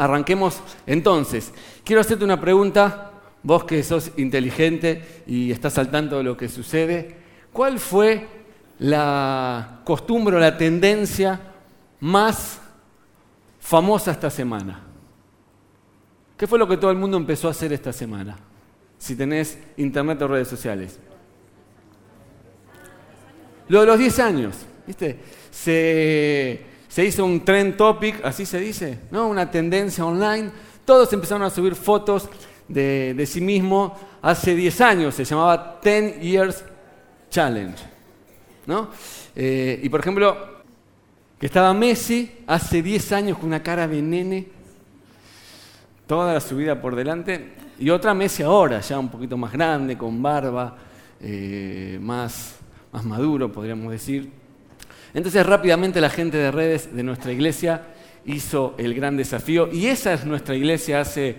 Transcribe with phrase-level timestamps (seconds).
[0.00, 1.52] Arranquemos entonces.
[1.84, 3.10] Quiero hacerte una pregunta,
[3.42, 7.16] vos que sos inteligente y estás al tanto de lo que sucede.
[7.52, 8.26] ¿Cuál fue
[8.78, 11.38] la costumbre o la tendencia
[12.00, 12.62] más
[13.60, 14.80] famosa esta semana?
[16.34, 18.38] ¿Qué fue lo que todo el mundo empezó a hacer esta semana?
[18.96, 20.98] Si tenés internet o redes sociales.
[23.68, 24.56] Lo de los 10 años,
[24.86, 25.20] ¿viste?
[25.50, 29.28] Se, hizo un trend topic, así se dice, ¿no?
[29.28, 30.50] Una tendencia online.
[30.84, 32.28] Todos empezaron a subir fotos
[32.66, 33.92] de, sí mismos.
[34.22, 36.64] Hace 10 años se llamaba 10 Years
[37.30, 37.78] Challenge,
[38.66, 38.90] ¿no?
[39.36, 40.36] Eh, y por ejemplo,
[41.38, 44.60] que estaba Messi hace 10 años con una cara de nene
[46.10, 50.20] toda la subida por delante, y otra Messi ahora, ya un poquito más grande, con
[50.20, 50.76] barba,
[51.20, 52.56] eh, más,
[52.90, 54.39] más maduro, podríamos decir.
[55.14, 57.82] Entonces rápidamente la gente de redes de nuestra iglesia
[58.24, 61.36] hizo el gran desafío, y esa es nuestra iglesia hace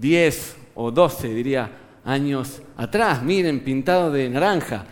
[0.00, 1.70] 10 o 12, diría,
[2.04, 4.84] años atrás, miren, pintado de naranja.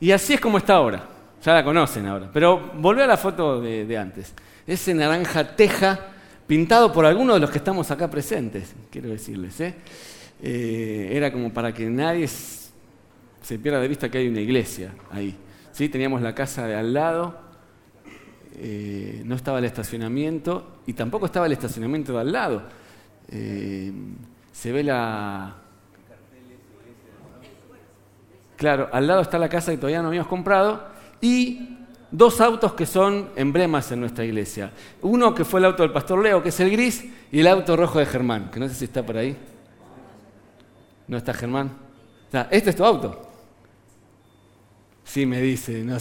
[0.00, 1.08] Y así es como está ahora,
[1.42, 4.32] ya la conocen ahora, pero volvé a la foto de, antes.
[4.66, 5.98] Ese naranja teja
[6.46, 9.60] pintado por algunos de los que estamos acá presentes, quiero decirles.
[9.60, 9.74] ¿eh?
[10.42, 15.34] Eh, era como para que nadie se pierda de vista que hay una iglesia ahí.
[15.78, 15.88] ¿Sí?
[15.88, 17.36] Teníamos la casa de al lado,
[18.56, 22.62] eh, no estaba el estacionamiento y tampoco estaba el estacionamiento de al lado.
[23.28, 25.54] se ve la...
[28.56, 30.84] Claro, al lado está la casa que todavía no habíamos comprado
[31.20, 31.78] y
[32.10, 34.72] dos autos que son emblemas en nuestra iglesia.
[35.02, 37.76] Uno que fue el auto del pastor Leo, que es el gris, y el auto
[37.76, 39.36] rojo de Germán, que no sé si está por ahí.
[41.06, 41.70] ¿No está Germán?
[42.50, 43.27] ¿Este es tu auto?
[45.08, 45.82] Sí, me dice.
[45.82, 45.96] No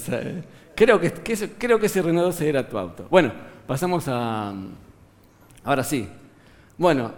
[0.75, 1.11] Creo que,
[1.57, 3.07] creo que ese Renault 12 era tu auto.
[3.09, 3.31] Bueno,
[3.65, 4.53] pasamos a...
[5.63, 6.07] Ahora sí.
[6.77, 7.11] Bueno,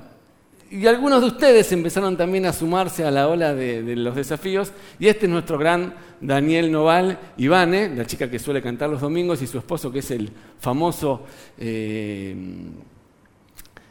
[0.72, 4.72] y algunos de ustedes empezaron también a sumarse a la ola de, los desafíos.
[5.00, 9.42] Y este es nuestro gran Daniel Noval Ivane, la chica que suele cantar los domingos,
[9.42, 11.26] y su esposo, que es el famoso
[11.58, 12.36] eh,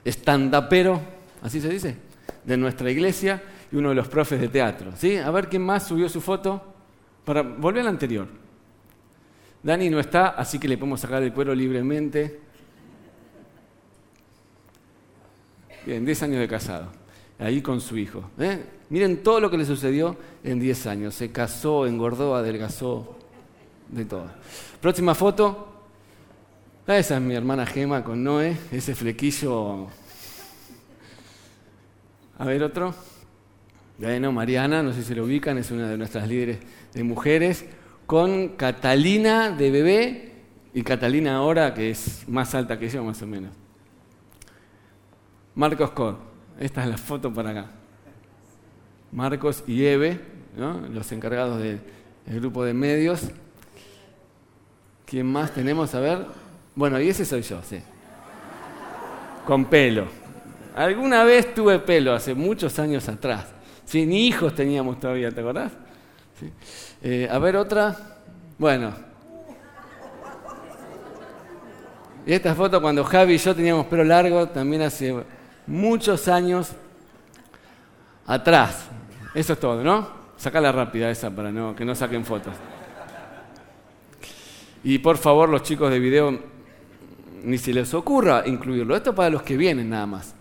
[0.04, 1.00] estandapero,
[1.42, 1.96] así se dice,
[2.44, 4.92] de nuestra iglesia, y uno de los profes de teatro.
[4.96, 5.16] ¿sí?
[5.16, 6.77] A ver quién más subió su foto.
[7.28, 8.26] Para volver al anterior.
[9.62, 12.40] Dani no está, así que le podemos sacar el cuero libremente.
[15.84, 16.86] Bien, 10 años de casado,
[17.38, 18.30] ahí con su hijo.
[18.38, 18.64] ¿eh?
[18.88, 21.14] Miren todo lo que le sucedió en 10 años.
[21.14, 23.18] Se casó, engordó, adelgazó,
[23.88, 24.30] de todo.
[24.80, 25.82] Próxima foto.
[26.86, 29.86] Esa es mi hermana Gema con Noé, ese flequillo.
[32.38, 32.94] A ver otro.
[33.98, 36.58] Bueno, Mariana, no sé si lo ubican, es una de nuestras líderes
[36.98, 37.64] de mujeres,
[38.06, 40.32] con Catalina de bebé
[40.74, 43.52] y Catalina ahora, que es más alta que yo, más o menos.
[45.54, 46.16] Marcos Cod.
[46.58, 47.70] Esta es la foto para acá.
[49.12, 50.20] Marcos y Eve,
[50.90, 51.80] los encargados del
[52.26, 53.30] grupo de medios.
[55.06, 55.94] ¿Quién más tenemos?
[55.94, 56.26] A ver.
[56.74, 57.78] Bueno, y ese soy yo, sí.
[59.46, 60.06] Con pelo.
[60.74, 63.46] Alguna vez tuve pelo, hace muchos años atrás.
[63.84, 65.72] Sí, ni hijos teníamos todavía, ¿te acordás?
[67.02, 67.96] Eh, a ver otra.
[68.58, 68.92] Bueno.
[72.26, 75.14] Y esta foto cuando Javi y yo teníamos pelo largo, también hace
[75.66, 76.72] muchos años
[78.26, 78.86] atrás.
[79.34, 80.08] Eso es todo, ¿no?
[80.36, 82.54] Sacala rápida esa para no, que no saquen fotos.
[84.84, 86.38] Y por favor, los chicos de video,
[87.42, 88.94] ni se les ocurra incluirlo.
[88.96, 90.34] Esto para los que vienen nada más.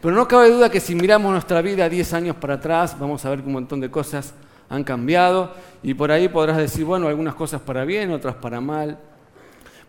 [0.00, 3.30] Pero no cabe duda que si miramos nuestra vida 10 años para atrás, vamos a
[3.30, 4.34] ver que un montón de cosas
[4.72, 5.54] han cambiado.
[5.82, 8.98] Y por ahí podrás decir, bueno, algunas cosas para bien, otras para mal.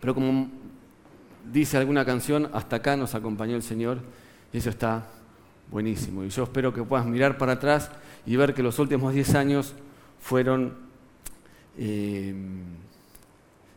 [0.02, 0.50] Pero como
[1.52, 4.00] dice alguna canción, hasta acá nos acompañó el Señor
[4.52, 5.08] y eso está
[5.72, 6.26] buenísimo.
[6.26, 7.90] Y yo espero que puedas mirar para atrás
[8.26, 9.74] y ver que los últimos 10 años
[10.20, 10.74] fueron
[11.78, 12.36] eh,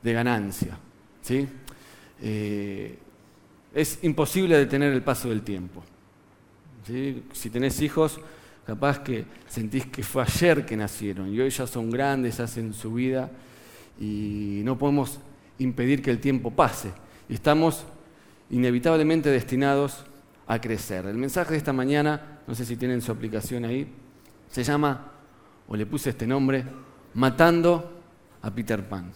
[0.03, 0.77] de ganancia.
[1.23, 1.49] ¿sí?
[2.21, 2.99] Eh,
[3.73, 5.85] es imposible detener el paso del tiempo.
[7.33, 8.21] Si tenés hijos,
[8.67, 12.95] capaz que sentís que fue ayer que nacieron y hoy ya son grandes, hacen su
[12.95, 13.31] vida
[14.01, 15.21] y no podemos
[15.59, 16.93] impedir que el tiempo pase.
[17.29, 17.85] Estamos
[18.51, 20.05] inevitablemente destinados
[20.47, 21.07] a crecer.
[21.07, 23.89] El mensaje de esta mañana, no sé si tienen su aplicación ahí,
[24.51, 25.13] se llama,
[25.69, 26.65] o le puse este nombre,
[27.15, 27.93] Matando
[28.43, 29.11] a Peter Pan.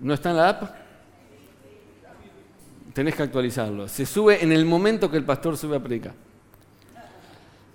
[0.00, 0.79] ¿No está en la app?
[3.00, 3.88] Tenés que actualizarlo.
[3.88, 6.12] Se sube en el momento que el pastor sube a predicar.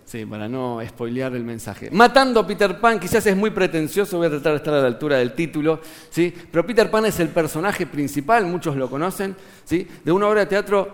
[0.06, 1.90] Sí, para no spoilear el mensaje.
[1.90, 4.86] Matando a Peter Pan, quizás es muy pretencioso, voy a tratar de estar a la
[4.86, 5.80] altura del título,
[6.12, 6.32] ¿sí?
[6.52, 9.88] pero Peter Pan es el personaje principal, muchos lo conocen, ¿sí?
[10.04, 10.92] de una obra de teatro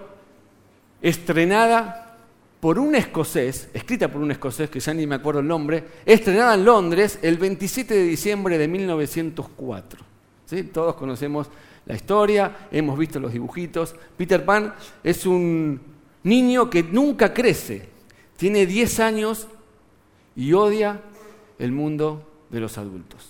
[1.02, 2.16] estrenada
[2.62, 6.54] por un escocés, escrita por un escocés que ya ni me acuerdo el nombre, estrenada
[6.54, 10.06] en Londres el 27 de diciembre de 1904.
[10.46, 10.64] ¿Sí?
[10.64, 11.50] Todos conocemos
[11.86, 13.96] la historia, hemos visto los dibujitos.
[14.18, 14.74] Peter Pan
[15.04, 15.80] es un
[16.24, 17.90] niño que nunca crece,
[18.38, 19.48] tiene 10 años
[20.36, 21.02] y odia
[21.60, 23.30] el mundo de los adultos.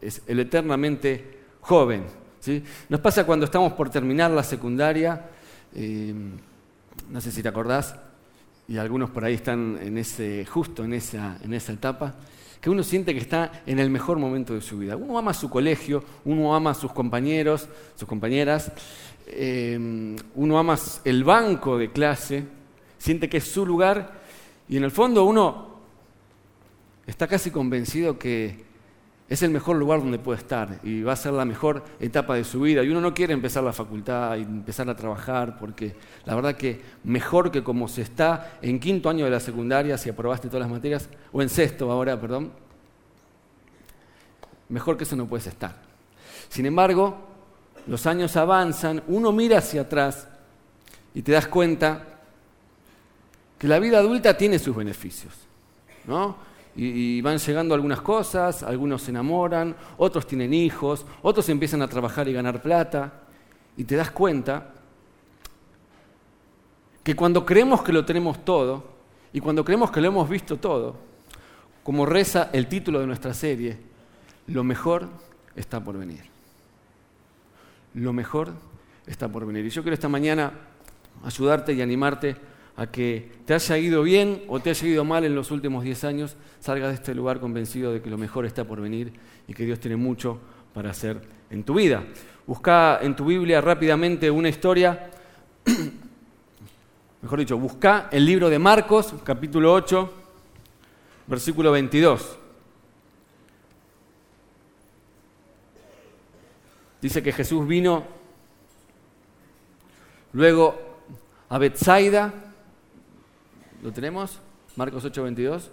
[0.00, 2.04] Es el eternamente joven.
[2.88, 5.30] Nos pasa cuando estamos por terminar la secundaria,
[5.74, 6.14] eh,
[7.10, 7.96] no sé si te acordás,
[8.68, 11.38] y algunos por ahí están en ese, justo en esa
[11.72, 12.14] etapa,
[12.60, 14.96] que uno siente que está en el mejor momento de su vida.
[14.96, 18.72] Uno ama su colegio, uno ama a sus compañeros, sus compañeras,
[19.26, 22.44] eh, uno ama el banco de clase,
[22.98, 24.22] siente que es su lugar
[24.68, 25.74] y en el fondo uno
[27.06, 28.64] está casi convencido que
[29.34, 32.44] es el mejor lugar donde puede estar y va a ser la mejor etapa de
[32.44, 32.82] su vida.
[32.82, 35.94] Y uno no quiere empezar la facultad y empezar a trabajar porque
[36.24, 40.10] la verdad que mejor que como se está en quinto año de la secundaria, si
[40.10, 42.52] aprobaste todas las materias, o en sexto ahora, perdón,
[44.68, 45.74] mejor que eso no puedes estar.
[46.48, 47.16] Sin embargo,
[47.86, 50.28] los años avanzan, uno mira hacia atrás
[51.14, 52.20] y te das cuenta
[53.58, 55.32] que la vida adulta tiene sus beneficios.
[56.06, 56.36] ¿no?
[56.76, 62.28] Y, van llegando algunas cosas, algunos se enamoran, otros tienen hijos, otros empiezan a trabajar
[62.28, 63.12] y ganar plata,
[63.76, 64.72] y te das cuenta
[67.02, 68.94] que cuando creemos que lo tenemos todo,
[69.32, 70.96] y cuando creemos que lo hemos visto todo,
[71.82, 73.78] como reza el título de nuestra serie,
[74.46, 75.08] lo mejor
[75.54, 76.22] está por venir.
[77.94, 78.52] Lo mejor
[79.06, 79.66] está por venir.
[79.66, 80.52] Y yo quiero esta mañana
[81.24, 82.36] ayudarte y animarte
[82.76, 86.04] a que te haya ido bien o te haya ido mal en los últimos 10
[86.04, 89.12] años, salgas de este lugar convencido de que lo mejor está por venir
[89.46, 90.40] y que Dios tiene mucho
[90.72, 92.04] para hacer en tu vida.
[92.46, 95.10] Busca en tu Biblia rápidamente una historia,
[97.22, 100.12] mejor dicho, busca el libro de Marcos, capítulo 8,
[101.26, 102.38] versículo 22.
[107.00, 108.04] Dice que Jesús vino
[110.32, 110.74] luego
[111.50, 112.32] a Bethsaida,
[113.84, 114.40] ¿Lo tenemos?
[114.76, 115.70] Marcos 8:22.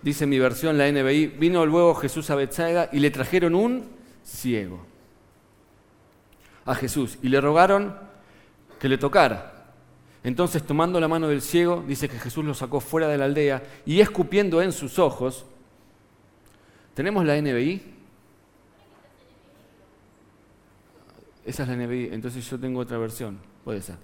[0.00, 3.88] Dice mi versión, la NBI, vino luego Jesús a Bethsaida y le trajeron un
[4.22, 4.86] ciego
[6.64, 7.96] a Jesús y le rogaron
[8.78, 9.74] que le tocara.
[10.22, 13.60] Entonces, tomando la mano del ciego, dice que Jesús lo sacó fuera de la aldea
[13.84, 15.46] y escupiendo en sus ojos,
[16.94, 17.91] ¿tenemos la NBI?
[21.44, 23.96] Esa es la NBI, entonces yo tengo otra versión, puede ser.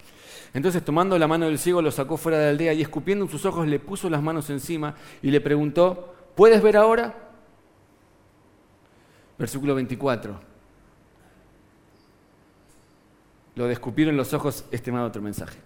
[0.54, 3.30] Entonces tomando la mano del ciego lo sacó fuera de la aldea y escupiendo en
[3.30, 7.14] sus ojos le puso las manos encima y le preguntó, ¿puedes ver ahora?
[9.38, 10.40] Versículo 24.
[13.54, 15.58] Lo de escupir en los ojos, este otro mensaje.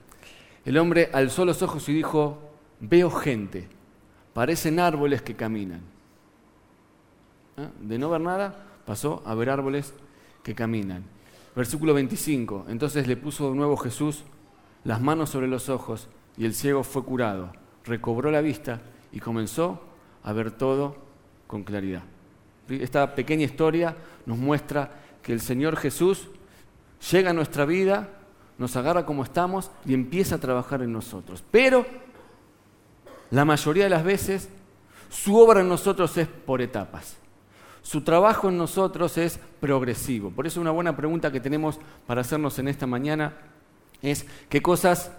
[0.65, 2.39] El hombre alzó los ojos y dijo,
[2.81, 3.69] veo gente,
[4.35, 5.81] parecen árboles que caminan.
[7.57, 7.69] ¿Ah?
[7.81, 8.55] De no ver nada,
[8.87, 9.95] pasó a ver árboles
[10.43, 11.05] que caminan.
[11.55, 12.67] Versículo 25.
[12.69, 14.25] Entonces le puso de nuevo Jesús
[14.85, 17.53] las manos sobre los ojos y el ciego fue curado,
[17.85, 18.81] recobró la vista
[19.13, 19.81] y comenzó
[20.23, 20.97] a ver todo
[21.47, 22.03] con claridad.
[22.69, 24.91] Esta pequeña historia nos muestra
[25.23, 26.29] que el Señor Jesús
[27.11, 28.09] llega a nuestra vida,
[28.59, 31.45] nos agarra como estamos y empieza a trabajar en nosotros.
[31.51, 31.85] Pero
[33.31, 34.49] la mayoría de las veces
[35.11, 37.19] su obra en nosotros es por etapas.
[37.83, 40.31] Su trabajo en nosotros es progresivo.
[40.31, 43.35] Por eso una buena pregunta que tenemos para hacernos en esta mañana
[44.01, 45.11] es qué cosas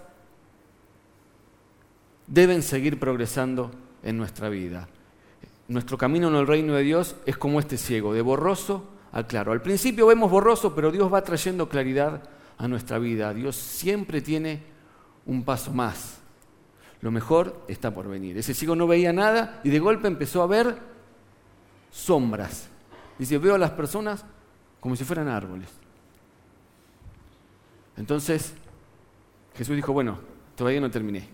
[2.26, 3.70] deben seguir progresando
[4.02, 4.88] en nuestra vida.
[5.68, 9.52] Nuestro camino en el reino de Dios es como este ciego, de borroso a claro.
[9.52, 12.22] Al principio vemos borroso, pero Dios va trayendo claridad
[12.58, 13.32] a nuestra vida.
[13.34, 14.62] Dios siempre tiene
[15.26, 16.18] un paso más.
[17.00, 18.38] Lo mejor está por venir.
[18.38, 20.93] Ese ciego no veía nada y de golpe empezó a ver
[21.94, 22.68] sombras.
[23.18, 24.24] Dice, veo a las personas
[24.80, 25.68] como si fueran árboles.
[27.96, 28.52] Entonces,
[29.54, 30.18] Jesús dijo, bueno,
[30.56, 31.28] todavía no terminé.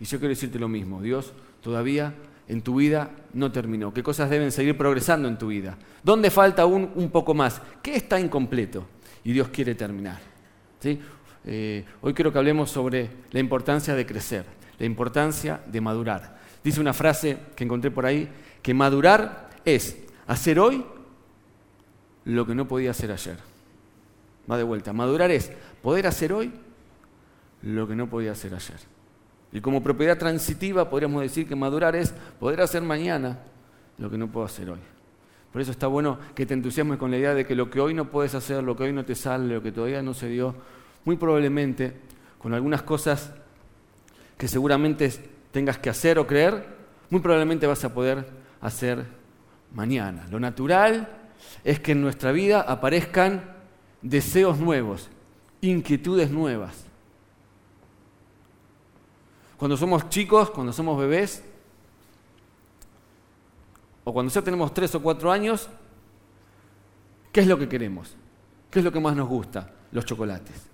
[0.00, 2.14] Y yo quiero decirte lo mismo, Dios todavía
[2.48, 3.92] en tu vida no terminó.
[3.92, 5.76] ¿Qué cosas deben seguir progresando en tu vida?
[6.02, 7.60] ¿Dónde falta aún un poco más?
[7.82, 8.86] ¿Qué está incompleto?
[9.22, 10.18] Y Dios quiere terminar.
[10.80, 10.98] ¿Sí?
[11.44, 14.46] Eh, hoy quiero que hablemos sobre la importancia de crecer,
[14.78, 16.40] la importancia de madurar.
[16.64, 18.28] Dice una frase que encontré por ahí,
[18.62, 20.84] que madurar es hacer hoy
[22.24, 23.36] lo que no podía hacer ayer.
[24.50, 24.92] Va de vuelta.
[24.92, 25.52] Madurar es
[25.82, 26.52] poder hacer hoy
[27.62, 28.78] lo que no podía hacer ayer.
[29.52, 33.38] Y como propiedad transitiva podríamos decir que madurar es poder hacer mañana
[33.98, 34.80] lo que no puedo hacer hoy.
[35.52, 37.92] Por eso está bueno que te entusiasmes con la idea de que lo que hoy
[37.92, 40.54] no puedes hacer, lo que hoy no te sale, lo que todavía no se dio,
[41.04, 41.92] muy probablemente
[42.38, 43.32] con algunas cosas
[44.38, 45.12] que seguramente
[45.50, 46.64] tengas que hacer o creer,
[47.10, 49.04] muy probablemente vas a poder hacer
[49.74, 50.26] mañana.
[50.30, 51.08] Lo natural
[51.64, 53.44] es que en nuestra vida aparezcan
[54.00, 55.10] deseos nuevos,
[55.60, 56.84] inquietudes nuevas.
[59.58, 61.44] Cuando somos chicos, cuando somos bebés,
[64.04, 65.68] o cuando ya tenemos tres o cuatro años,
[67.30, 68.16] ¿qué es lo que queremos?
[68.70, 69.70] ¿Qué es lo que más nos gusta?
[69.92, 70.68] Los chocolates.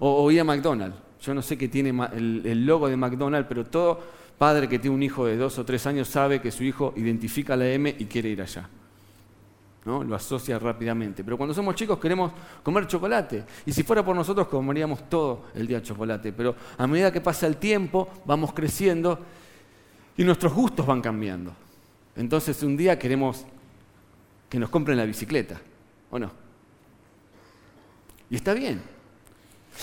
[0.00, 0.96] O, ir a McDonald's.
[1.20, 4.00] Yo no sé qué tiene el, logo de McDonald's, pero todo
[4.38, 7.56] padre que tiene un hijo de dos o tres años sabe que su hijo identifica
[7.56, 8.68] la M y quiere ir allá.
[9.84, 10.02] ¿no?
[10.02, 11.22] Lo asocia rápidamente.
[11.22, 13.44] Pero cuando somos chicos queremos comer chocolate.
[13.66, 16.32] Y si fuera por nosotros comeríamos todo el día chocolate.
[16.32, 19.18] Pero a medida que pasa el tiempo, vamos creciendo
[20.16, 21.54] y nuestros gustos van cambiando.
[22.16, 23.44] Entonces un día queremos
[24.48, 25.60] que nos compren la bicicleta,
[26.10, 26.30] ¿o no?
[28.30, 28.80] Y está bien.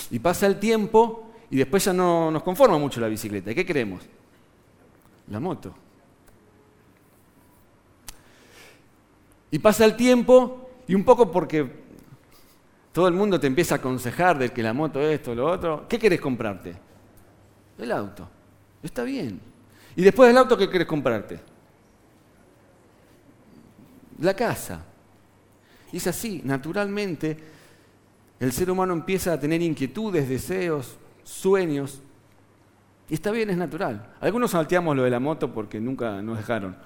[0.10, 3.52] Y pasa el tiempo y después ya no nos conforma mucho la bicicleta.
[3.52, 4.02] ¿Y qué queremos?
[5.32, 5.74] La moto.
[9.50, 11.82] Y pasa el tiempo y un poco porque
[12.92, 15.88] todo el mundo te empieza a aconsejar de que la moto es esto, lo otro,
[15.90, 16.76] ¿qué querés comprarte?
[17.80, 18.30] El auto.
[18.84, 19.42] Está bien.
[19.96, 21.52] ¿Y después del auto qué querés comprarte?
[24.22, 24.86] la casa.
[25.92, 27.38] Y es así, naturalmente,
[28.40, 32.02] el ser humano empieza a tener inquietudes, deseos, sueños.
[33.12, 34.14] Y está bien, es natural.
[34.22, 36.78] Algunos salteamos lo de la moto porque nunca nos dejaron.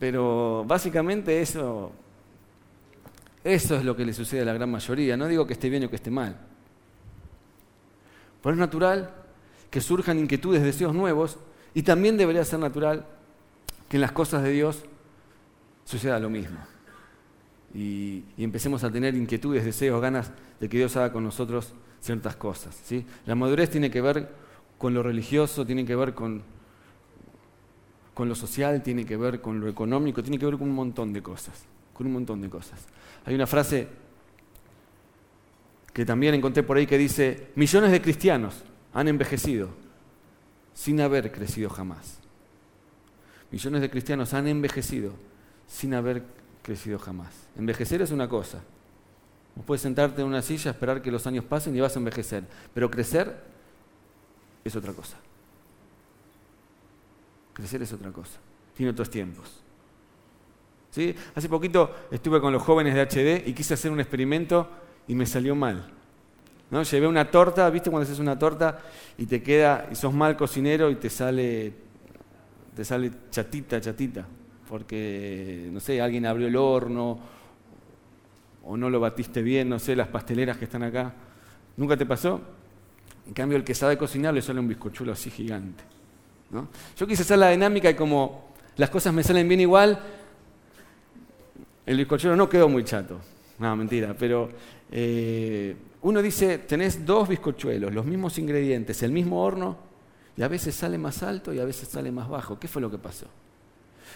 [0.00, 1.92] Pero básicamente eso,
[3.44, 5.14] eso es lo que le sucede a la gran mayoría.
[5.18, 6.38] No digo que esté bien o que esté mal.
[8.42, 9.10] Pero es natural
[9.70, 11.36] que surjan inquietudes, deseos nuevos,
[11.74, 13.04] y también debería ser natural
[13.90, 14.84] que en las cosas de Dios
[15.84, 16.60] suceda lo mismo.
[17.74, 22.78] Y, empecemos a tener inquietudes, deseos, ganas de que Dios haga con nosotros ciertas cosas.
[22.84, 23.04] ¿sí?
[23.26, 24.28] La madurez tiene que ver
[24.78, 26.42] con lo religioso, tiene que ver con,
[28.14, 31.12] con lo social, tiene que ver con lo económico, tiene que ver con un montón
[31.12, 31.64] de cosas.
[31.92, 32.86] Con un montón de cosas.
[33.24, 33.88] Hay una frase
[35.92, 38.62] que también encontré por ahí que dice, millones de cristianos
[38.92, 39.70] han envejecido
[40.74, 42.18] sin haber crecido jamás.
[43.50, 45.12] Millones de cristianos han envejecido
[45.66, 46.43] sin haber crecido
[46.98, 47.32] jamás.
[47.56, 48.58] Envejecer es una cosa.
[49.54, 52.44] Vos puedes sentarte en una silla, esperar que los años pasen y vas a envejecer.
[52.72, 53.36] Pero crecer
[54.64, 55.16] es otra cosa.
[57.52, 58.38] Crecer es otra cosa.
[58.76, 59.48] Tiene otros tiempos.
[60.90, 61.14] ¿Sí?
[61.34, 64.68] Hace poquito estuve con los jóvenes de HD y quise hacer un experimento
[65.06, 65.92] y me salió mal.
[66.70, 66.82] ¿No?
[66.82, 68.80] Llevé una torta, ¿viste cuando haces una torta
[69.18, 71.72] y te queda, y sos mal cocinero y te sale,
[72.74, 74.26] te sale chatita, chatita?
[74.74, 77.16] Porque, no sé, alguien abrió el horno
[78.64, 81.14] o no lo batiste bien, no sé, las pasteleras que están acá.
[81.76, 82.40] ¿Nunca te pasó?
[83.24, 85.84] En cambio, el que sabe cocinar le sale un bizcochuelo así gigante.
[86.50, 86.66] ¿no?
[86.96, 89.96] Yo quise hacer la dinámica y como las cosas me salen bien igual,
[91.86, 93.20] el bizcochuelo no quedó muy chato.
[93.60, 94.48] No, mentira, pero
[94.90, 99.76] eh, uno dice, tenés dos bizcochuelos, los mismos ingredientes, el mismo horno,
[100.36, 102.58] y a veces sale más alto y a veces sale más bajo.
[102.58, 103.28] ¿Qué fue lo que pasó?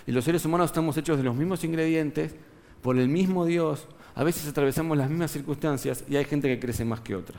[0.08, 2.34] Y los seres humanos estamos hechos de los mismos ingredientes,
[2.80, 3.86] por el mismo Dios.
[4.14, 7.38] A veces atravesamos las mismas circunstancias y hay gente que crece más que otra.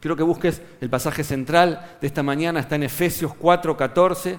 [0.00, 4.38] Quiero que busques el pasaje central de esta mañana, está en Efesios 4:14.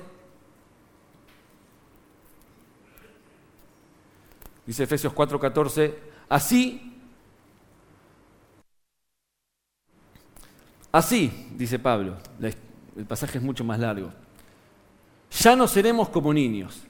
[4.66, 5.94] Dice Efesios 4:14,
[6.30, 6.98] así,
[10.92, 14.12] así, dice Pablo, el pasaje es mucho más largo.
[15.40, 16.82] Ya no seremos como niños,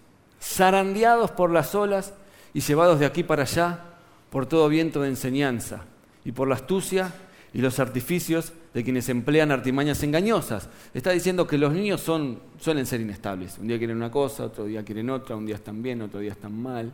[0.41, 2.13] zarandeados por las olas
[2.53, 3.85] y llevados de aquí para allá
[4.29, 5.85] por todo viento de enseñanza
[6.25, 7.13] y por la astucia
[7.53, 10.69] y los artificios de quienes emplean artimañas engañosas.
[10.93, 13.57] Está diciendo que los niños suelen ser inestables.
[13.57, 16.31] Un día quieren una cosa, otro día quieren otra, un día están bien, otro día
[16.31, 16.91] están mal.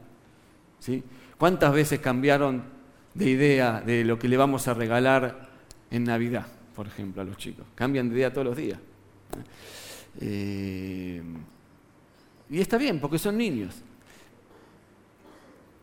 [1.38, 2.64] ¿Cuántas veces cambiaron
[3.14, 5.48] de idea de lo que le vamos a regalar
[5.92, 7.66] en Navidad, por ejemplo, a los chicos?
[7.76, 8.80] Cambian de idea todos los días.
[10.20, 11.22] Eh,
[12.50, 13.76] y está bien, porque son niños.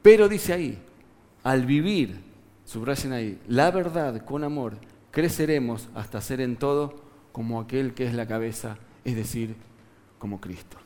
[0.02, 0.78] Pero dice ahí,
[1.42, 2.20] al vivir,
[2.64, 4.76] subrayen ahí, la verdad con amor,
[5.10, 9.56] creceremos hasta ser en todo como aquel que es la cabeza, es decir,
[10.18, 10.76] como Cristo.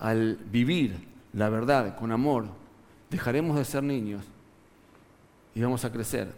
[0.00, 2.46] Al vivir la verdad con amor,
[3.10, 4.24] dejaremos de ser niños
[5.54, 6.32] y vamos a crecer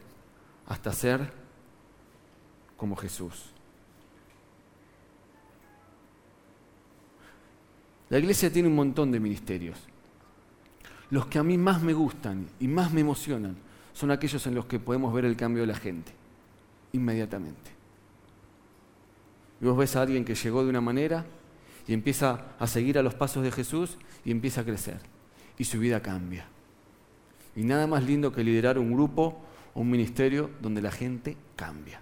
[0.66, 1.32] hasta ser
[2.76, 3.49] como Jesús.
[8.10, 9.78] La iglesia tiene un montón de ministerios.
[11.10, 13.56] Los que a mí más me gustan y más me emocionan
[13.92, 16.12] son aquellos en los que podemos ver el cambio de la gente,
[16.92, 17.70] inmediatamente.
[19.60, 21.24] Y vos ves a alguien que llegó de una manera
[21.86, 24.98] y empieza a seguir a los pasos de Jesús y empieza a crecer.
[25.56, 26.46] Y su vida cambia.
[27.54, 29.40] Y nada más lindo que liderar un grupo
[29.74, 32.00] o un ministerio donde la gente cambia.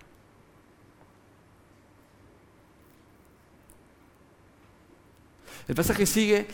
[5.69, 6.47] El pasaje sigue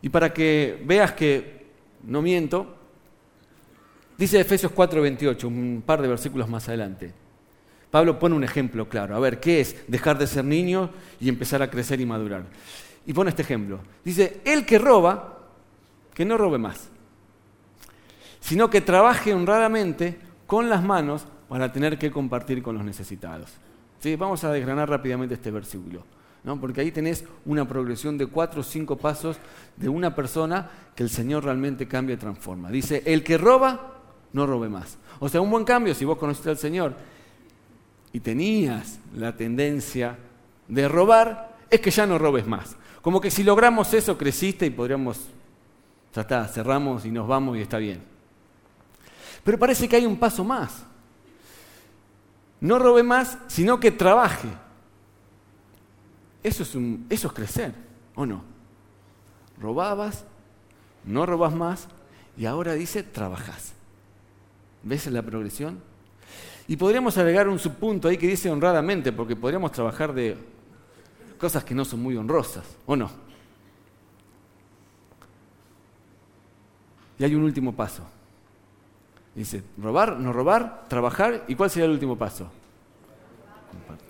[0.00, 1.66] y para que veas que
[2.04, 2.76] no miento,
[4.16, 7.12] dice Efesios 4:28, un par de versículos más adelante.
[7.90, 9.14] Pablo pone un ejemplo claro.
[9.14, 12.44] A ver, ¿qué es dejar de ser niño y empezar a crecer y madurar?
[13.06, 13.80] Y pone este ejemplo.
[14.04, 15.38] Dice, el que roba,
[16.12, 16.88] que no robe más,
[18.40, 23.50] sino que trabaje honradamente con las manos para tener que compartir con los necesitados.
[24.00, 24.16] ¿Sí?
[24.16, 26.04] Vamos a desgranar rápidamente este versículo.
[26.60, 29.38] Porque ahí tenés una progresión de cuatro o cinco pasos
[29.76, 32.70] de una persona que el Señor realmente cambia y transforma.
[32.70, 33.94] Dice, el que roba,
[34.32, 34.98] no robe más.
[35.20, 36.94] O sea, un buen cambio, si vos conociste al Señor
[38.12, 40.18] y tenías la tendencia
[40.68, 42.76] de robar, es que ya no robes más.
[43.00, 45.20] Como que si logramos eso, creciste y podríamos,
[46.14, 48.02] ya está, cerramos y nos vamos y está bien.
[49.42, 50.84] Pero parece que hay un paso más.
[52.60, 54.48] No robe más, sino que trabaje.
[56.44, 56.62] Eso
[57.08, 57.74] es, crecer,
[58.14, 58.44] ¿o no?
[59.58, 60.26] Robabas,
[61.04, 61.88] no robas más
[62.36, 63.72] y ahora dice trabajas.
[64.82, 65.80] ¿Ves la progresión?
[66.68, 70.36] Y podríamos agregar un subpunto ahí que dice honradamente, porque podríamos trabajar de
[71.38, 73.10] cosas que no son muy honrosas, ¿o no?
[77.18, 78.02] Y hay un último paso.
[79.34, 82.50] Dice, robar, no robar, trabajar, ¿y cuál sería el último paso?
[83.70, 84.03] Compartir.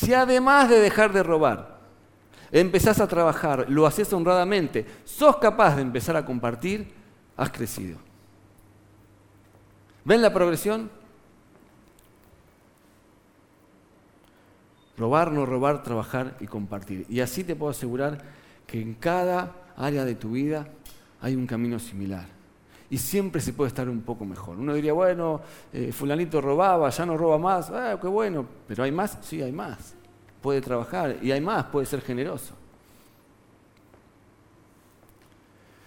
[0.00, 1.78] Si además de dejar de robar,
[2.50, 6.92] empezás a trabajar, lo haces honradamente, sos capaz de empezar a compartir,
[7.36, 7.98] has crecido.
[10.04, 10.90] ¿Ven la progresión?
[14.98, 17.06] Robar, no robar, trabajar y compartir.
[17.08, 18.18] Y así te puedo asegurar
[18.66, 20.68] que en cada área de tu vida
[21.20, 22.33] hay un camino similar.
[22.90, 24.58] Y siempre se puede estar un poco mejor.
[24.58, 25.40] Uno diría, bueno,
[25.72, 28.46] eh, fulanito robaba, ya no roba más, ah, qué bueno.
[28.68, 29.94] Pero hay más, sí, hay más.
[30.42, 32.54] Puede trabajar y hay más, puede ser generoso.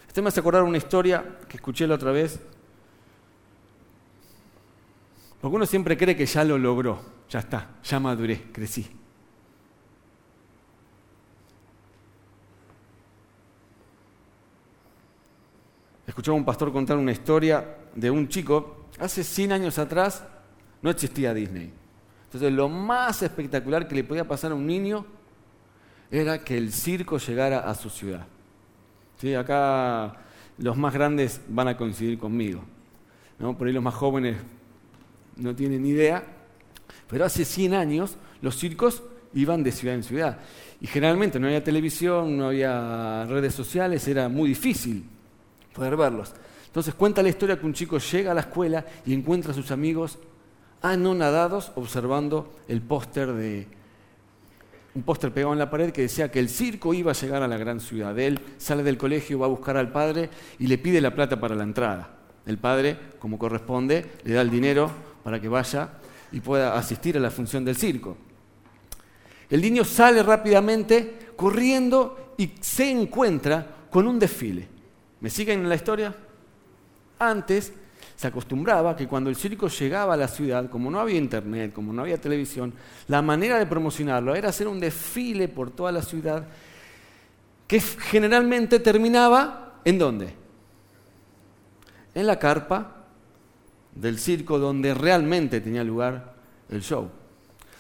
[0.08, 2.40] Este me hace acordar una historia que escuché la otra vez.
[5.40, 8.88] Porque uno siempre cree que ya lo logró, ya está, ya maduré, crecí.
[16.18, 20.24] Escuchaba un pastor contar una historia de un chico, hace 100 años atrás
[20.82, 21.72] no existía Disney.
[22.26, 25.06] Entonces lo más espectacular que le podía pasar a un niño
[26.10, 28.26] era que el circo llegara a su ciudad.
[29.22, 29.36] ¿Sí?
[29.36, 30.16] Acá
[30.58, 32.64] los más grandes van a coincidir conmigo.
[33.38, 33.56] ¿no?
[33.56, 34.38] Por ahí los más jóvenes
[35.36, 36.24] no tienen ni idea.
[37.08, 39.04] Pero hace 100 años los circos
[39.36, 40.40] iban de ciudad en ciudad.
[40.82, 45.06] Y generalmente no había televisión, no había redes sociales, era muy difícil
[45.78, 46.34] poder verlos.
[46.66, 49.70] Entonces cuenta la historia que un chico llega a la escuela y encuentra a sus
[49.70, 50.18] amigos
[50.82, 53.68] anonadados observando el póster de
[54.96, 57.48] un póster pegado en la pared que decía que el circo iba a llegar a
[57.48, 58.18] la gran ciudad.
[58.18, 61.54] Él sale del colegio, va a buscar al padre y le pide la plata para
[61.54, 62.10] la entrada.
[62.48, 64.90] El padre, como corresponde, le da el dinero
[65.24, 65.90] para que vaya
[66.32, 68.18] y pueda asistir a la función del circo.
[69.52, 74.77] El niño sale rápidamente corriendo y se encuentra con un desfile.
[75.20, 76.14] ¿Me siguen en la historia?
[77.20, 77.74] Antes
[78.16, 81.94] se acostumbraba que cuando el circo llegaba a la ciudad, como no había internet, como
[81.94, 82.74] no había televisión,
[83.08, 86.48] la manera de promocionarlo era hacer un desfile por toda la ciudad
[87.68, 90.34] que generalmente terminaba en dónde?
[92.16, 93.06] En la carpa
[93.94, 96.34] del circo donde realmente tenía lugar
[96.70, 97.10] el show.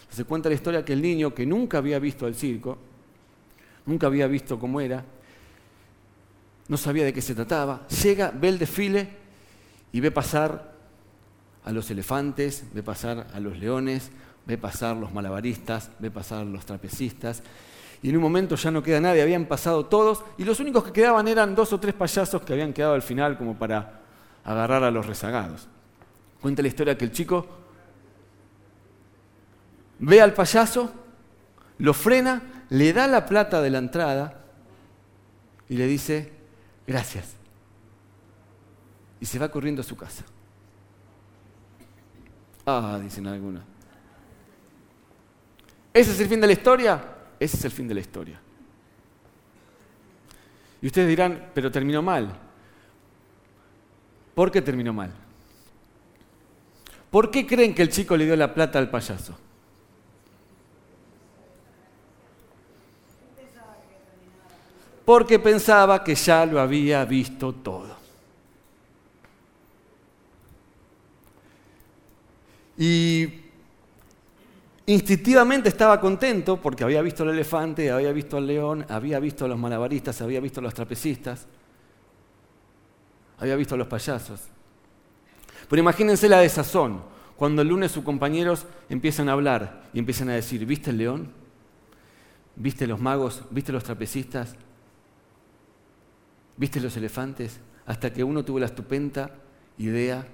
[0.09, 2.77] Se cuenta la historia que el niño que nunca había visto el circo,
[3.85, 5.03] nunca había visto cómo era,
[6.67, 9.09] no sabía de qué se trataba, llega, ve el desfile
[9.91, 10.73] y ve pasar
[11.63, 14.11] a los elefantes, ve pasar a los leones,
[14.45, 17.43] ve pasar los malabaristas, ve pasar los trapecistas,
[18.01, 20.91] y en un momento ya no queda nadie, habían pasado todos, y los únicos que
[20.91, 24.01] quedaban eran dos o tres payasos que habían quedado al final como para
[24.45, 25.67] agarrar a los rezagados.
[26.41, 27.47] Cuenta la historia que el chico
[29.99, 30.91] ve al payaso,
[31.79, 34.41] lo frena, le da la plata de la entrada
[35.67, 36.36] y le dice,
[36.87, 37.35] gracias.
[39.19, 40.23] Y se va corriendo a su casa.
[42.65, 43.63] Ah, dicen algunos.
[45.93, 47.03] ¿Ese es el fin de la historia?
[47.39, 48.39] Ese es el fin de la historia.
[50.81, 52.35] Y ustedes dirán, pero terminó mal.
[54.35, 55.11] ¿Por qué terminó mal?
[57.09, 59.37] ¿Por qué creen que el chico le dio la plata al payaso?
[65.07, 67.95] Porque pensaba que ya lo había visto todo.
[72.77, 73.25] Y
[74.85, 79.47] instintivamente estaba contento porque había visto el elefante, había visto al león, había visto a
[79.47, 81.47] los malabaristas, había visto a los trapecistas,
[83.39, 84.41] había visto a los payasos.
[85.69, 87.01] Pero imagínense la desazón,
[87.37, 91.31] cuando el lunes sus compañeros empiezan a hablar y empiezan a decir, ¿viste el león?
[92.57, 93.43] ¿Viste los magos?
[93.51, 94.57] ¿Viste los trapecistas?
[96.57, 97.59] ¿Viste los elefantes?
[97.85, 99.31] Hasta que uno tuvo la estupenda
[99.77, 100.27] idea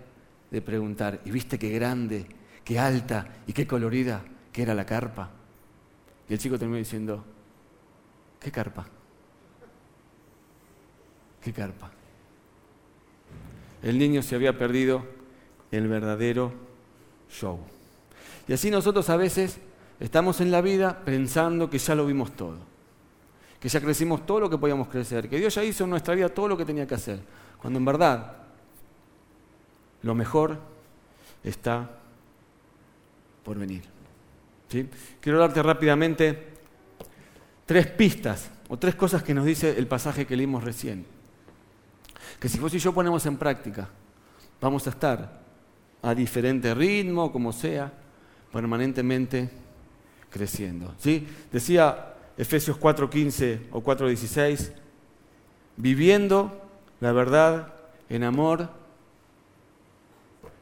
[0.49, 2.25] de preguntar, ¿y viste qué grande,
[2.63, 5.29] qué alta y qué colorida que era la carpa?
[6.29, 7.23] Y el chico terminó diciendo,
[8.39, 8.85] ¿qué carpa?
[11.43, 11.91] ¿Qué carpa?
[13.81, 15.05] El niño se había perdido
[15.71, 16.53] el verdadero
[17.29, 17.59] show.
[18.47, 19.59] Y así nosotros a veces
[19.99, 22.57] estamos en la vida pensando que ya lo vimos todo,
[23.63, 26.27] que ya crecimos todo lo que podíamos crecer, que Dios ya hizo en nuestra vida
[26.27, 27.21] todo lo que tenía que hacer,
[27.61, 28.33] cuando en verdad
[30.01, 30.59] lo mejor
[31.45, 31.89] está
[33.41, 33.83] por venir.
[35.21, 36.55] Quiero darte rápidamente
[37.65, 41.05] tres pistas o tres cosas que nos dice el pasaje que leímos recién.
[42.41, 43.87] Que si vos y yo ponemos en práctica,
[44.59, 45.41] vamos a estar
[46.01, 47.93] a diferente ritmo, como sea,
[48.51, 49.49] permanentemente
[50.29, 50.93] creciendo.
[50.99, 51.25] ¿sí?
[51.49, 54.71] Decía Efesios 4:15 o 4:16,
[55.77, 56.61] viviendo
[56.99, 57.73] la verdad
[58.09, 58.69] en amor,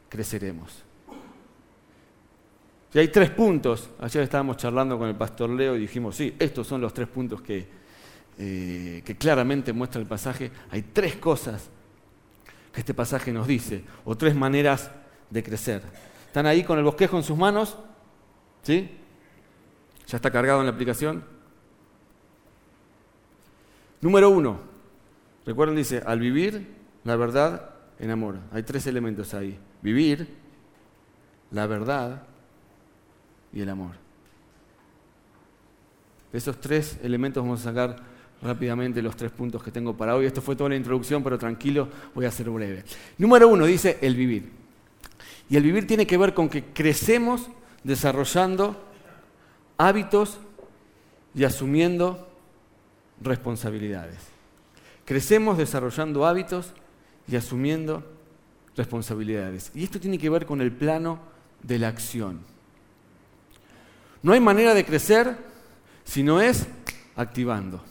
[0.09, 0.83] creceremos.
[2.93, 3.89] Y hay tres puntos.
[3.99, 7.41] Ayer estábamos charlando con el pastor Leo y dijimos, sí, estos son los tres puntos
[7.41, 7.67] que,
[8.37, 10.51] eh, que claramente muestra el pasaje.
[10.71, 11.69] Hay tres cosas
[12.73, 14.91] que este pasaje nos dice, o tres maneras
[15.29, 15.81] de crecer.
[16.27, 17.77] ¿Están ahí con el bosquejo en sus manos?
[18.63, 18.89] ¿Sí?
[20.07, 21.23] ¿Ya está cargado en la aplicación?
[24.01, 24.59] Número uno.
[25.45, 26.67] Recuerden, dice, al vivir
[27.03, 28.37] la verdad en amor.
[28.51, 29.57] Hay tres elementos ahí.
[29.81, 30.27] Vivir,
[31.51, 32.23] la verdad
[33.53, 33.95] y el amor.
[36.31, 37.95] De esos tres elementos vamos a sacar
[38.41, 40.25] rápidamente los tres puntos que tengo para hoy.
[40.25, 42.83] Esto fue toda la introducción, pero tranquilo, voy a ser breve.
[43.17, 44.51] Número uno dice el vivir.
[45.49, 47.49] Y el vivir tiene que ver con que crecemos
[47.83, 48.81] desarrollando
[49.77, 50.39] hábitos
[51.35, 52.30] y asumiendo
[53.21, 54.17] responsabilidades.
[55.05, 56.73] Crecemos desarrollando hábitos
[57.27, 58.03] y asumiendo
[58.75, 59.71] responsabilidades.
[59.73, 61.19] Y esto tiene que ver con el plano
[61.63, 62.39] de la acción.
[64.23, 65.35] No hay manera de crecer
[66.03, 66.67] si no es
[67.15, 67.81] activando.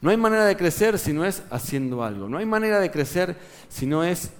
[0.00, 2.28] No hay manera de crecer si no es haciendo algo.
[2.28, 3.36] No hay manera de crecer
[3.68, 4.30] si no es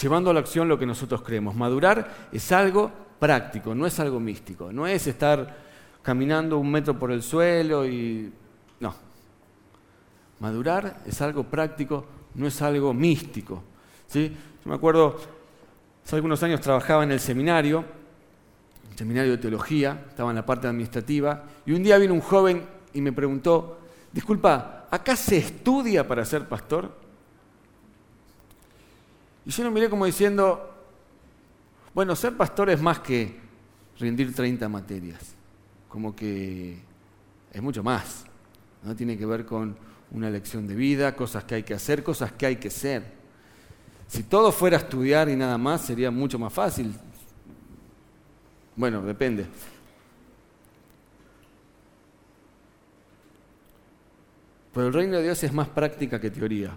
[0.00, 1.56] llevando a la acción lo que nosotros creemos.
[1.56, 5.56] Madurar es algo práctico, no es algo místico, no es estar
[6.02, 8.32] caminando un metro por el suelo y...
[10.40, 13.62] Madurar es algo práctico, no es algo místico.
[14.06, 14.28] ¿sí?
[14.64, 15.16] Yo me acuerdo,
[16.04, 17.84] hace algunos años trabajaba en el seminario,
[18.98, 23.00] seminario de teología, estaba en la parte administrativa, y un día vino un joven y
[23.00, 23.78] me preguntó,
[24.12, 26.92] disculpa, ¿acá se estudia para ser pastor?
[29.46, 30.68] Y yo lo miré como diciendo,
[31.94, 33.38] bueno, ser pastor es más que
[33.98, 35.34] rendir 30 materias,
[35.88, 36.78] como que
[37.52, 38.24] es mucho más,
[38.82, 38.96] ¿no?
[38.96, 39.76] Tiene que ver con
[40.10, 43.02] una lección de vida, cosas que hay que hacer, cosas que hay que ser.
[44.06, 46.94] Si todo fuera estudiar y nada más, sería mucho más fácil.
[48.74, 49.46] Bueno, depende.
[54.72, 56.70] Pero el reino de Dios es más práctica que teoría.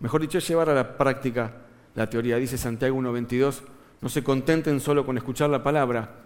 [0.00, 1.52] Mejor dicho, es llevar a la práctica
[1.94, 2.36] la teoría.
[2.36, 3.60] Dice Santiago 1.22,
[4.00, 6.22] no se contenten solo con escuchar la palabra,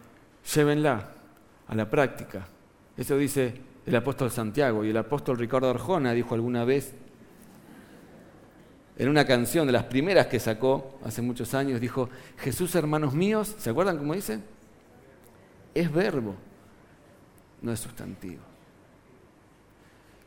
[0.55, 1.11] llévenla
[1.67, 2.47] a la práctica.
[2.97, 3.55] Eso dice
[3.87, 6.95] el apóstol Santiago y el apóstol Ricardo Arjona dijo alguna vez
[8.97, 13.55] en una canción de las primeras que sacó hace muchos años, dijo, Jesús hermanos míos,
[13.59, 14.41] ¿se acuerdan cómo dice?
[15.73, 16.35] Es verbo,
[17.63, 18.43] no es sustantivo.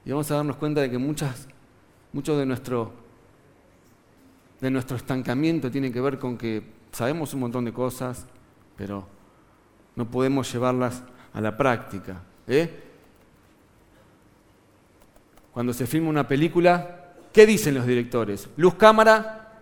[0.05, 1.47] Y vamos a darnos cuenta de que muchas,
[2.13, 2.93] muchos de nuestro
[4.61, 8.27] de nuestro estancamiento tiene que ver con que sabemos un montón de cosas,
[8.77, 9.07] pero
[9.95, 12.21] no podemos llevarlas a la práctica.
[12.47, 12.90] ¿eh?
[15.53, 18.49] Cuando se filma una película, ¿qué dicen los directores?
[18.57, 19.59] Luz, cámara.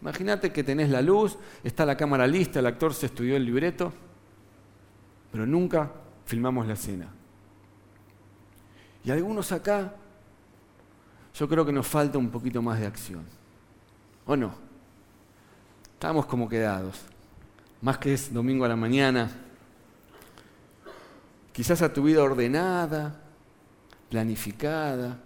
[0.00, 3.92] Imagínate que tenés la luz, está la cámara lista, el actor se estudió el libreto,
[5.32, 5.90] pero nunca
[6.26, 7.08] filmamos la escena.
[9.02, 9.94] Y algunos acá,
[11.34, 13.24] yo creo que nos falta un poquito más de acción.
[14.26, 14.54] ¿O no?
[15.94, 17.00] Estamos como quedados.
[17.80, 19.30] Más que es domingo a la mañana.
[21.52, 23.23] Quizás a tu vida ordenada,
[24.14, 25.18] planificada,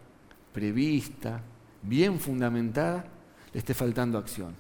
[0.51, 1.43] prevista,
[1.83, 3.05] bien fundamentada,
[3.53, 4.55] le esté faltando acción.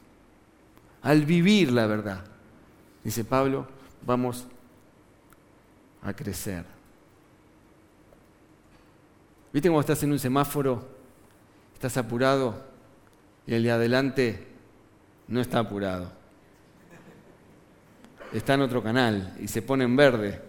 [1.01, 2.23] Al vivir la verdad,
[3.03, 3.67] dice Pablo,
[4.05, 4.47] vamos
[6.03, 6.67] a crecer.
[9.51, 10.87] ¿Viste cómo estás en un semáforo?
[11.73, 12.67] Estás apurado
[13.47, 14.47] y el de adelante
[15.27, 16.13] no está apurado.
[18.35, 20.43] Está en otro canal y se pone en verde.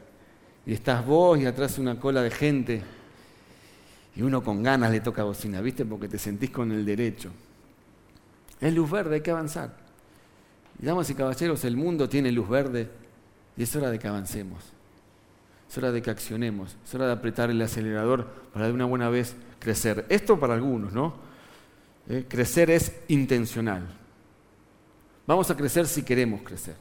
[0.66, 2.99] Y estás vos y atrás una cola de gente.
[4.20, 5.86] Y uno con ganas le toca bocina, ¿viste?
[5.86, 7.32] Porque te sentís con el derecho.
[8.60, 9.74] Es luz verde, hay que avanzar.
[10.78, 12.90] Y damas y caballeros, el mundo tiene luz verde
[13.56, 14.62] y es hora de que avancemos.
[15.70, 16.76] Es hora de que accionemos.
[16.84, 20.06] Es hora de apretar el acelerador para de una buena vez crecer.
[20.10, 21.14] Esto para algunos, ¿no?
[22.10, 23.88] Eh, crecer es intencional.
[25.28, 26.76] Vamos a crecer si queremos crecer.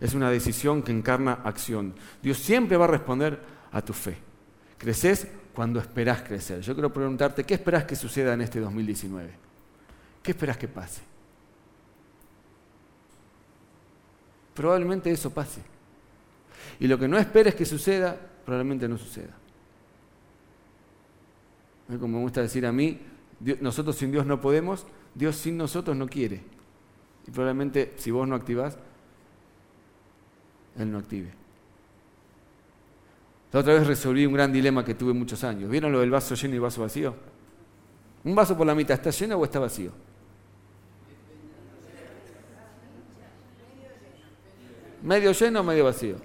[0.00, 1.94] Es una decisión que encarna acción.
[2.20, 3.38] Dios siempre va a responder
[3.70, 4.18] a tu fe.
[4.76, 6.60] Creces cuando esperás crecer.
[6.60, 9.30] Yo quiero preguntarte, ¿qué esperás que suceda en este 2019?
[10.22, 11.02] ¿Qué esperás que pase?
[14.54, 15.62] Probablemente eso pase.
[16.78, 19.34] Y lo que no esperes que suceda, probablemente no suceda.
[21.88, 23.00] Como me gusta decir a mí,
[23.60, 26.42] nosotros sin Dios no podemos, Dios sin nosotros no quiere.
[27.26, 28.78] Y probablemente si vos no activás,
[30.78, 31.41] Él no active.
[33.52, 35.70] La otra vez resolví un gran dilema que tuve muchos años.
[35.70, 37.14] ¿Vieron lo del vaso lleno y vaso vacío?
[38.24, 39.92] ¿Un vaso por la mitad está lleno o está vacío?
[45.02, 46.16] ¿Medio lleno o medio vacío?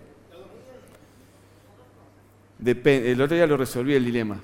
[2.64, 4.40] el otro día lo resolví el dilema.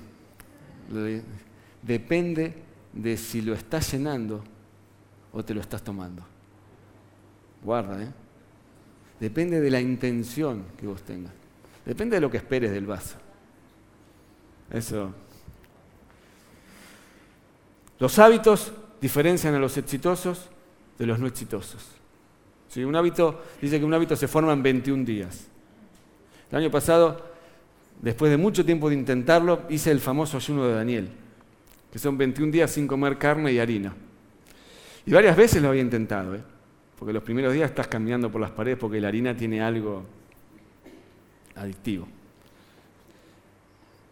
[1.82, 2.54] Depende
[2.92, 4.44] de si lo estás llenando
[5.32, 6.22] o te lo estás tomando.
[7.62, 8.08] Guarda, ¿eh?
[9.18, 11.43] Depende de la intención que vos tengas.
[11.84, 13.16] Depende de lo que esperes del vaso.
[14.70, 15.12] Eso.
[17.98, 20.48] Los hábitos diferencian a los exitosos
[20.98, 21.86] de los no exitosos.
[22.76, 25.46] un hábito, dice que un hábito se forma en 21 días.
[26.50, 27.20] El año pasado,
[28.00, 31.08] después de mucho tiempo de intentarlo, hice el famoso ayuno de Daniel,
[31.92, 33.94] que son 21 días sin comer carne y harina.
[35.06, 36.42] Y varias veces lo había intentado, ¿eh?
[36.98, 40.04] porque los primeros días estás caminando por las paredes porque la harina tiene algo
[41.56, 42.06] adictivo.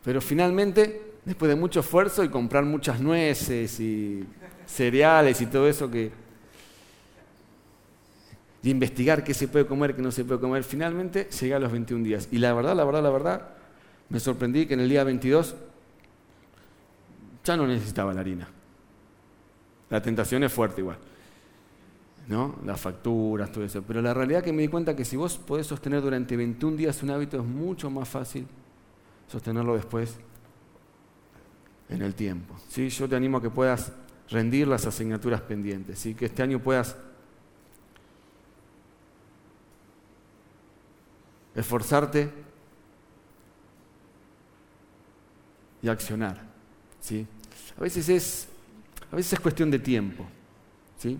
[0.04, 4.24] Pero finalmente, después de mucho esfuerzo y comprar muchas nueces y
[4.66, 6.10] cereales y todo eso que...
[8.62, 11.70] y investigar qué se puede comer, qué no se puede comer, finalmente llegué a los
[11.70, 12.28] 21 días.
[12.32, 13.48] Y la verdad, la verdad, la verdad,
[14.08, 15.54] me sorprendí que en el día 22
[17.44, 18.48] ya no necesitaba la harina.
[19.90, 20.98] La tentación es fuerte igual.
[22.28, 23.82] Las facturas, todo eso.
[23.82, 27.02] Pero la realidad que me di cuenta que si vos podés sostener durante 21 días
[27.02, 28.46] un hábito es mucho más fácil
[29.28, 30.16] sostenerlo después
[31.88, 32.54] en el tiempo.
[32.68, 32.88] ¿sí?
[32.88, 33.92] Yo te animo a que puedas
[34.30, 36.14] rendir las asignaturas pendientes, ¿sí?
[36.14, 36.96] que este año puedas
[41.54, 42.30] esforzarte
[45.82, 46.40] y accionar.
[47.00, 47.26] ¿sí?
[47.76, 48.48] A, veces es,
[49.10, 50.24] a veces es cuestión de tiempo.
[50.98, 51.18] ¿sí?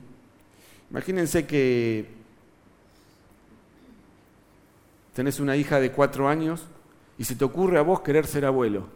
[0.92, 2.06] Imagínense que
[5.14, 6.64] tenés una hija de cuatro años
[7.16, 8.88] y se te ocurre a vos querer ser abuelo,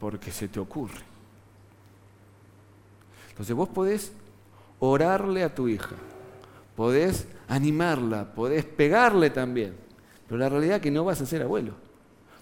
[0.00, 1.02] porque se te ocurre.
[3.28, 4.12] Entonces vos podés
[4.78, 5.94] orarle a tu hija,
[6.74, 9.76] podés animarla, podés pegarle también,
[10.26, 11.74] pero la realidad es que no vas a ser abuelo.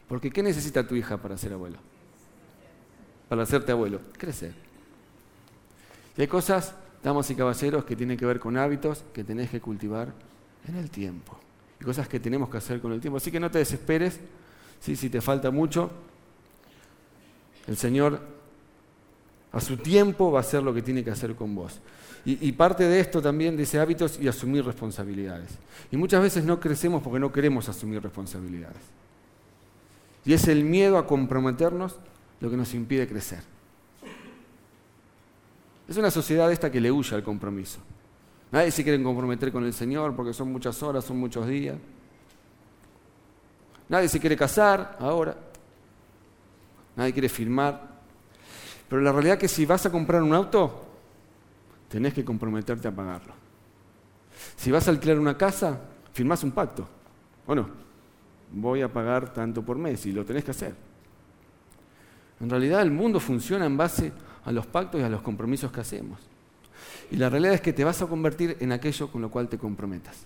[0.07, 1.79] Porque ¿qué necesita tu hija para ser abuelo?
[3.29, 4.55] Para hacerte abuelo, crecer.
[6.17, 9.61] Y hay cosas damas y caballeros, que tienen que ver con hábitos que tenés que
[9.61, 10.13] cultivar
[10.67, 11.39] en el tiempo.
[11.79, 13.19] Y cosas que tenemos que hacer con el tiempo.
[13.19, 14.19] Así que no te desesperes
[14.81, 15.91] si te falta mucho.
[17.67, 18.21] El Señor
[19.53, 21.79] a su tiempo va a hacer lo que tiene que hacer con vos.
[22.27, 25.51] Y, y, parte de esto también dice hábitos y asumir responsabilidades.
[25.93, 28.81] Y muchas veces no crecemos porque no queremos asumir responsabilidades.
[30.25, 31.97] Y es el miedo a comprometernos
[32.41, 33.54] lo que nos impide crecer.
[35.89, 37.79] Es una sociedad esta que le huye al compromiso.
[38.51, 41.77] Nadie se quiere comprometer con el Señor porque son muchas horas, son muchos días.
[43.89, 45.37] Nadie se quiere casar ahora.
[46.97, 47.95] Nadie quiere firmar.
[48.89, 50.85] Pero la realidad es que si vas a comprar un auto,
[51.89, 53.35] tenés que comprometerte a pagarlo.
[54.57, 55.81] Si vas a alquilar una casa,
[56.13, 56.87] firmás un pacto,
[57.47, 57.69] ¿o no?
[58.53, 60.75] Voy a pagar tanto por mes y lo tenés que hacer.
[62.41, 64.13] En realidad el mundo funciona en base
[64.45, 66.21] a los pactos y a los compromisos que hacemos.
[67.11, 69.59] Y la realidad es que te vas a convertir en aquello con lo cual te
[69.59, 70.25] comprometas.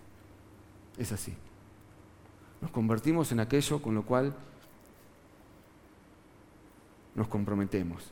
[0.96, 1.34] Es así.
[2.60, 4.34] Nos convertimos en aquello con lo cual
[7.14, 8.04] nos comprometemos.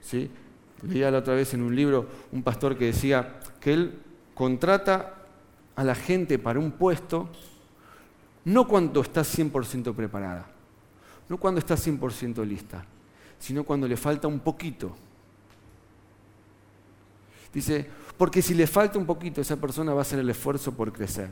[0.00, 0.30] ¿sí?
[0.82, 3.98] Leía la otra vez en un libro un pastor que decía que él
[4.34, 5.14] contrata
[5.76, 7.28] a la gente para un puesto
[8.44, 10.46] no cuando está 100% preparada,
[11.28, 12.84] no cuando está 100% lista,
[13.38, 14.94] sino cuando le falta un poquito.
[17.52, 20.92] Dice, porque si le falta un poquito, esa persona va a hacer el esfuerzo por
[20.92, 21.30] crecer.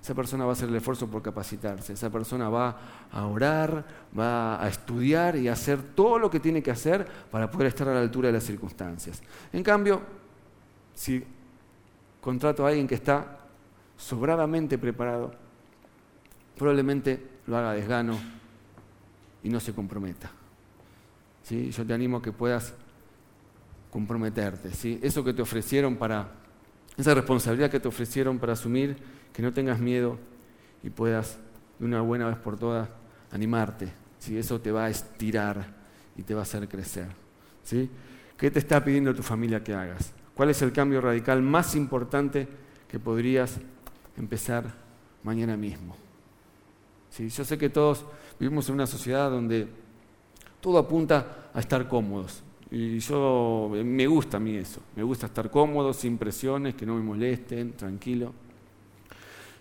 [0.00, 2.76] Esa persona va a hacer el esfuerzo por capacitarse, esa persona va
[3.10, 3.84] a orar,
[4.16, 7.88] va a estudiar y a hacer todo lo que tiene que hacer para poder estar
[7.88, 9.20] a la altura de las circunstancias.
[9.52, 10.00] En cambio,
[10.94, 11.24] si
[12.20, 13.38] contrato a alguien que está
[13.96, 15.32] sobradamente preparado,
[16.56, 18.16] probablemente lo haga desgano
[19.42, 20.30] y no se comprometa.
[21.42, 21.70] ¿Sí?
[21.70, 22.74] Yo te animo a que puedas
[23.90, 24.72] comprometerte.
[24.72, 24.98] ¿sí?
[25.02, 26.28] Eso que te ofrecieron para,
[26.96, 28.96] esa responsabilidad que te ofrecieron para asumir,
[29.32, 30.18] que no tengas miedo
[30.82, 31.38] y puedas
[31.78, 32.88] de una buena vez por todas
[33.30, 33.92] animarte.
[34.18, 34.36] ¿sí?
[34.36, 35.66] Eso te va a estirar
[36.16, 37.08] y te va a hacer crecer.
[37.62, 37.90] ¿sí?
[38.36, 40.12] ¿Qué te está pidiendo tu familia que hagas?
[40.34, 42.46] ¿Cuál es el cambio radical más importante
[42.88, 43.58] que podrías
[44.16, 44.64] empezar
[45.24, 45.96] mañana mismo?
[47.10, 47.28] ¿Sí?
[47.28, 48.04] Yo sé que todos
[48.38, 49.68] vivimos en una sociedad donde
[50.60, 52.42] todo apunta a estar cómodos.
[52.70, 56.94] Y yo me gusta a mí eso, me gusta estar cómodo, sin presiones, que no
[56.96, 58.32] me molesten, tranquilo.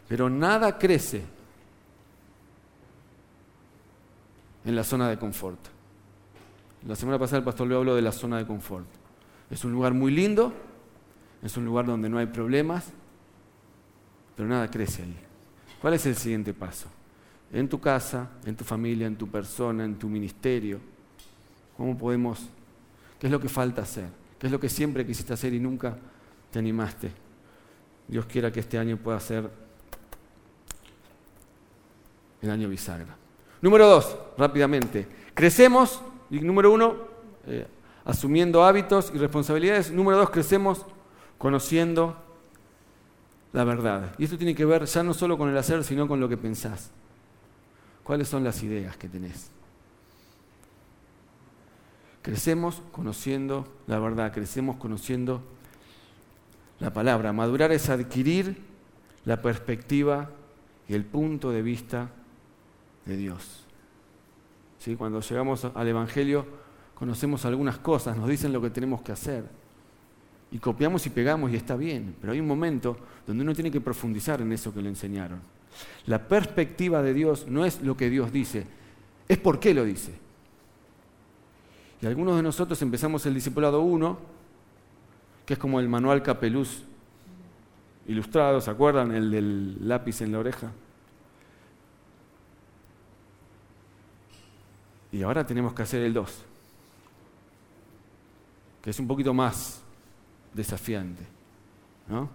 [0.08, 1.24] Pero nada crece
[4.66, 5.60] en la zona de confort.
[6.86, 8.86] La semana pasada el pastor le habló de la zona de confort.
[9.50, 10.54] Es un lugar muy lindo,
[11.42, 12.92] es un lugar donde no hay problemas,
[14.36, 15.18] pero nada crece ahí.
[15.82, 16.88] ¿Cuál es el siguiente paso?
[17.54, 20.80] En tu casa, en tu familia, en tu persona, en tu ministerio.
[21.78, 22.50] ¿Cómo podemos?
[23.20, 24.10] ¿Qué es lo que falta hacer?
[24.40, 25.98] ¿Qué es lo que siempre quisiste hacer y nunca
[26.52, 27.12] te animaste?
[28.08, 29.50] Dios quiera que este año pueda ser
[32.42, 33.16] el año bisagra.
[33.62, 35.08] Número dos, rápidamente.
[35.34, 36.96] Crecemos, y número uno,
[37.48, 37.68] eh,
[38.06, 39.92] asumiendo hábitos y responsabilidades.
[39.92, 40.86] Número dos, crecemos
[41.38, 42.16] conociendo
[43.54, 44.14] la verdad.
[44.18, 46.38] Y esto tiene que ver ya no solo con el hacer, sino con lo que
[46.38, 46.92] pensás.
[48.04, 49.50] ¿Cuáles son las ideas que tenés?
[52.28, 55.42] Crecemos conociendo la verdad, crecemos conociendo
[56.78, 57.32] la palabra.
[57.32, 58.58] Madurar es adquirir
[59.24, 60.30] la perspectiva
[60.90, 62.10] y el punto de vista
[63.06, 63.64] de Dios.
[64.78, 64.98] ¿Sí?
[64.98, 66.46] Cuando llegamos al Evangelio
[66.96, 69.46] conocemos algunas cosas, nos dicen lo que tenemos que hacer.
[70.52, 73.80] Y copiamos y pegamos y está bien, pero hay un momento donde uno tiene que
[73.80, 75.40] profundizar en eso que le enseñaron.
[76.08, 78.68] La perspectiva de Dios no es lo que Dios dice,
[79.30, 80.27] es por qué lo dice.
[82.02, 84.18] Y algunos de nosotros empezamos el Discipulado 1,
[85.46, 86.84] que es como el manual Capeluz
[88.08, 89.12] ilustrado, ¿se acuerdan?
[89.12, 90.72] El del lápiz en la oreja.
[95.12, 96.44] Y ahora tenemos que hacer el 2,
[98.82, 99.82] que es un poquito más
[100.54, 101.24] desafiante.
[102.08, 102.30] ¿no?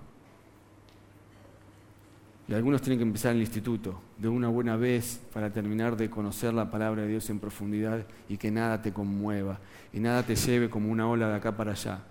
[2.53, 6.11] Y algunos tienen que empezar en el instituto de una buena vez para terminar de
[6.11, 9.59] conocer la palabra de Dios en profundidad y que nada te conmueva
[9.91, 12.03] y nada te lleve como una ola de acá para allá.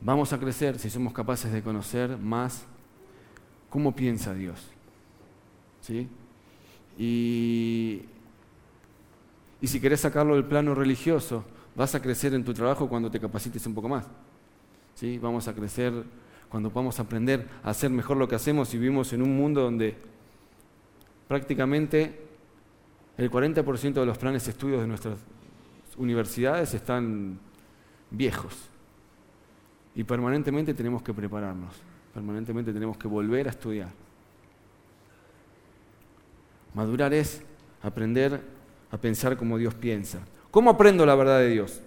[0.00, 2.66] Vamos a crecer si somos capaces de conocer más
[3.68, 4.68] cómo piensa Dios.
[5.80, 6.08] ¿Sí?
[6.96, 8.02] Y,
[9.60, 11.44] si querés sacarlo del plano religioso,
[11.74, 14.06] vas a crecer en tu trabajo cuando te capacites un poco más.
[14.94, 15.18] ¿Sí?
[15.18, 16.23] Vamos a crecer
[16.54, 19.96] cuando podamos aprender a hacer mejor lo que hacemos y vivimos en un mundo donde
[21.26, 22.16] prácticamente
[23.18, 25.18] el 40% de los planes de estudios de nuestras
[25.96, 27.40] universidades están
[28.08, 28.54] viejos.
[29.96, 31.74] Y permanentemente tenemos que prepararnos,
[32.14, 33.90] permanentemente tenemos que volver a estudiar.
[36.72, 37.42] Madurar es
[37.82, 38.40] aprender
[38.92, 40.20] a pensar como Dios piensa.
[40.52, 41.82] ¿Cómo aprendo la verdad de Dios?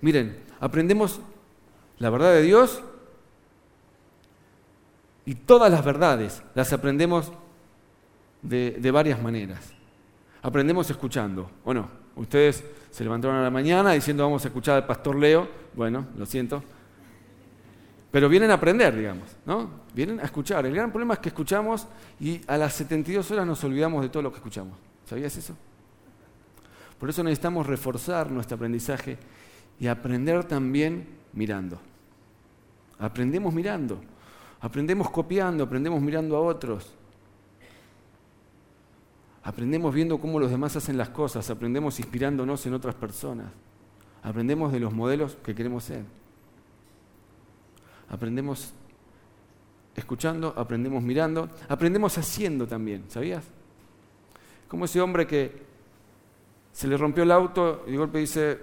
[0.00, 1.20] Miren, aprendemos
[1.98, 2.82] la verdad de Dios
[5.26, 7.32] y todas las verdades las aprendemos
[8.42, 9.72] de, varias maneras.
[10.42, 11.88] Aprendemos escuchando, ¿o no?
[12.16, 16.26] Ustedes se levantaron a la mañana diciendo vamos a escuchar al pastor Leo, bueno, lo
[16.26, 16.62] siento,
[18.10, 19.68] pero vienen a aprender, digamos, ¿no?
[19.94, 20.64] Vienen a escuchar.
[20.66, 21.88] El gran problema es que escuchamos
[22.20, 24.78] y a las 72 horas nos olvidamos de todo lo que escuchamos.
[25.06, 25.56] ¿Sabías eso?
[26.98, 29.18] Por eso necesitamos reforzar nuestro aprendizaje
[29.80, 31.78] y aprender también mirando.
[32.98, 34.00] Aprendemos mirando,
[34.60, 36.94] aprendemos copiando, aprendemos mirando a otros.
[39.42, 43.46] Aprendemos viendo cómo los demás hacen las cosas, aprendemos inspirándonos en otras personas,
[44.22, 46.02] aprendemos de los modelos que queremos ser.
[48.08, 48.72] Aprendemos
[49.94, 53.44] escuchando, aprendemos mirando, aprendemos haciendo también, ¿sabías?
[54.66, 55.62] Como ese hombre que
[56.72, 58.58] se le rompió el auto y de golpe dice,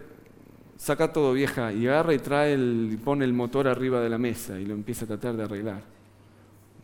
[0.82, 4.18] saca todo vieja, y agarra y trae el, y pone el motor arriba de la
[4.18, 5.84] mesa y lo empieza a tratar de arreglar.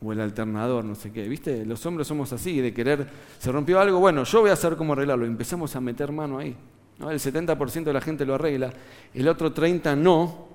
[0.04, 1.28] O el alternador, no sé qué.
[1.28, 1.66] ¿Viste?
[1.66, 3.08] Los hombres somos así, de querer,
[3.40, 5.26] se rompió algo, bueno, yo voy a saber cómo arreglarlo.
[5.26, 6.56] Empezamos a meter mano ahí.
[7.00, 8.72] El 70% de la gente lo arregla,
[9.16, 10.48] el otro 30% no.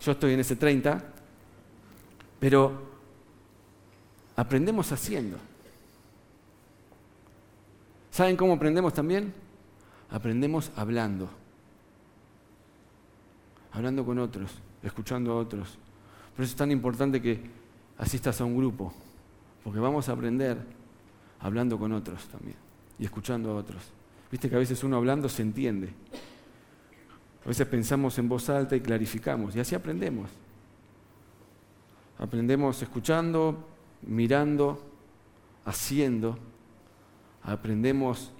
[0.00, 1.00] Yo estoy en ese 30%,
[2.40, 2.72] pero
[4.34, 5.36] aprendemos haciendo.
[8.10, 9.43] ¿Saben cómo aprendemos también?
[10.14, 11.28] Aprendemos hablando.
[13.72, 15.76] Hablando con otros, escuchando a otros.
[16.36, 17.40] Por eso es tan importante que
[17.98, 18.94] asistas a un grupo,
[19.64, 20.56] porque vamos a aprender
[21.40, 22.56] hablando con otros también
[22.96, 23.82] y escuchando a otros.
[24.30, 25.92] Viste que a veces uno hablando se entiende.
[27.44, 30.30] A veces pensamos en voz alta y clarificamos, y así aprendemos.
[32.20, 33.66] Aprendemos escuchando,
[34.02, 34.80] mirando,
[35.64, 36.38] haciendo.
[37.42, 38.30] Aprendemos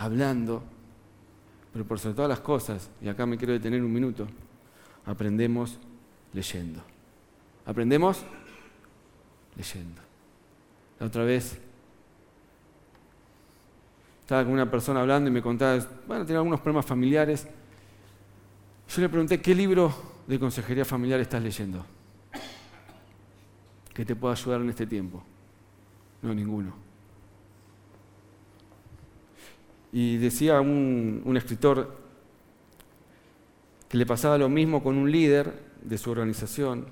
[0.00, 0.62] hablando,
[1.74, 4.26] pero por sobre todas las cosas, y acá me quiero detener un minuto,
[5.04, 5.78] aprendemos
[6.32, 6.80] leyendo.
[7.66, 8.24] ¿Aprendemos?
[9.56, 10.00] Leyendo.
[10.98, 11.58] La otra vez
[14.22, 17.46] estaba con una persona hablando y me contaba, bueno, tenía algunos problemas familiares.
[18.88, 19.92] Yo le pregunté, ¿qué libro
[20.26, 21.84] de consejería familiar estás leyendo?
[23.92, 25.22] Que te pueda ayudar en este tiempo.
[26.22, 26.89] No, ninguno.
[29.92, 31.96] Y decía un, escritor
[33.88, 36.86] que le pasaba lo mismo con un líder de su organización.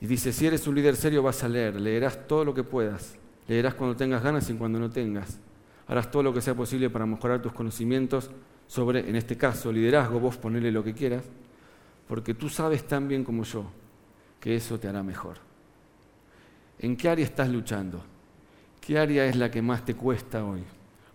[0.00, 3.16] Y dice, si eres un líder serio vas a leer, leerás todo lo que puedas,
[3.48, 5.40] leerás cuando tengas ganas y cuando no tengas,
[5.86, 8.30] harás todo lo que sea posible para mejorar tus conocimientos
[8.66, 11.24] sobre, en este caso, liderazgo, vos ponele lo que quieras,
[12.06, 13.64] porque tú sabes tan bien como yo
[14.38, 15.38] que eso te hará mejor.
[16.78, 18.02] ¿En qué área estás luchando?
[18.80, 20.62] ¿Qué área es la que más te cuesta hoy?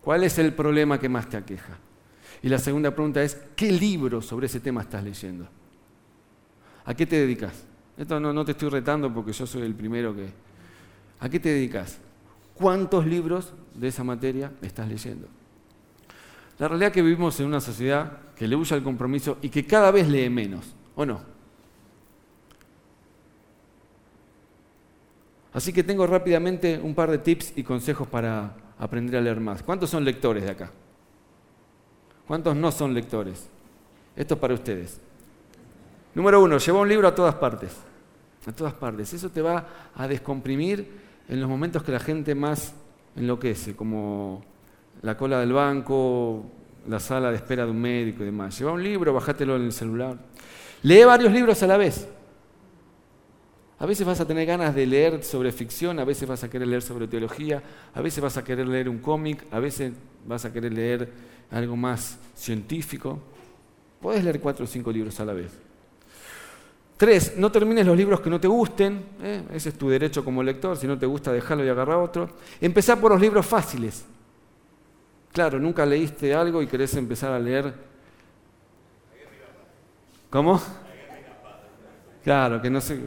[0.03, 1.77] ¿Cuál es el problema que más te aqueja?
[2.41, 5.47] Y la segunda pregunta es, ¿qué libro sobre ese tema estás leyendo?
[6.83, 7.63] ¿A qué te dedicas?
[7.95, 10.27] Esto no, te estoy retando porque yo soy el primero que...
[11.21, 11.99] ¿A qué te dedicas?
[12.53, 15.27] ¿Cuántos libros de esa materia estás leyendo?
[16.59, 19.65] La realidad es que vivimos en una sociedad que le huye al compromiso y que
[19.65, 21.21] cada vez lee menos, ¿o no?
[25.53, 29.63] Así que tengo rápidamente un par de tips y consejos para aprender a leer más.
[29.63, 30.71] ¿Cuántos son lectores de acá?
[32.27, 33.47] ¿Cuántos no son lectores?
[34.15, 34.99] Esto es para ustedes.
[36.13, 37.75] Número uno, lleva un libro a todas partes.
[38.45, 39.13] A todas partes.
[39.13, 39.65] Eso te va
[39.95, 42.73] a descomprimir en los momentos que la gente más
[43.15, 44.43] enloquece, como
[45.01, 46.43] la cola del banco,
[46.87, 48.57] la sala de espera de un médico y demás.
[48.57, 50.17] Lleva un libro, bajátelo en el celular.
[50.83, 52.07] Lee varios libros a la vez.
[53.79, 56.67] A veces vas a tener ganas de leer sobre ficción, a veces vas a querer
[56.67, 57.61] leer sobre teología,
[57.93, 59.93] a veces vas a querer leer un cómic, a veces
[60.25, 61.11] vas a querer leer
[61.51, 63.19] algo más científico.
[63.99, 65.51] Puedes leer cuatro o cinco libros a la vez.
[66.97, 69.43] Tres, no termines los libros que no te gusten, ¿eh?
[69.53, 72.29] ese es tu derecho como lector, si no te gusta dejarlo y agarrar otro.
[72.61, 74.05] Empezá por los libros fáciles.
[75.31, 77.73] Claro, nunca leíste algo y querés empezar a leer.
[80.29, 80.61] ¿Cómo?
[82.23, 82.99] Claro, que no sé,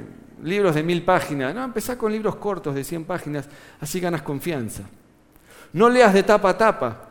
[0.42, 1.54] libros de mil páginas.
[1.54, 3.48] No, empezá con libros cortos de 100 páginas,
[3.80, 4.84] así ganas confianza.
[5.72, 7.08] No leas de tapa a tapa.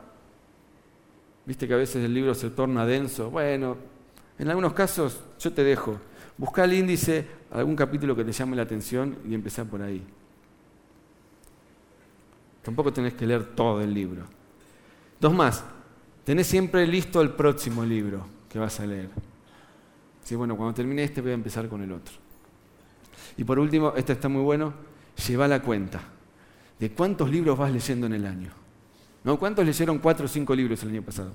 [1.46, 3.30] Viste que a veces el libro se torna denso.
[3.30, 3.78] Bueno,
[4.40, 6.00] en algunos casos yo te dejo.
[6.38, 10.04] Busca el índice, algún capítulo que te llame la atención y empezá por ahí.
[12.64, 14.24] Tampoco tenés que leer todo el libro.
[15.20, 15.64] Dos más,
[16.24, 19.10] tenés siempre listo el próximo libro que vas a leer.
[20.24, 22.25] Sí, bueno, cuando termine este voy a empezar con el otro.
[23.38, 24.74] Y por último, este está muy bueno,
[25.28, 26.02] lleva la cuenta
[26.80, 28.52] de cuántos libros vas leyendo en el año.
[29.24, 29.40] ¿No?
[29.40, 31.32] ¿Cuántos leyeron cuatro o cinco libros el año pasado?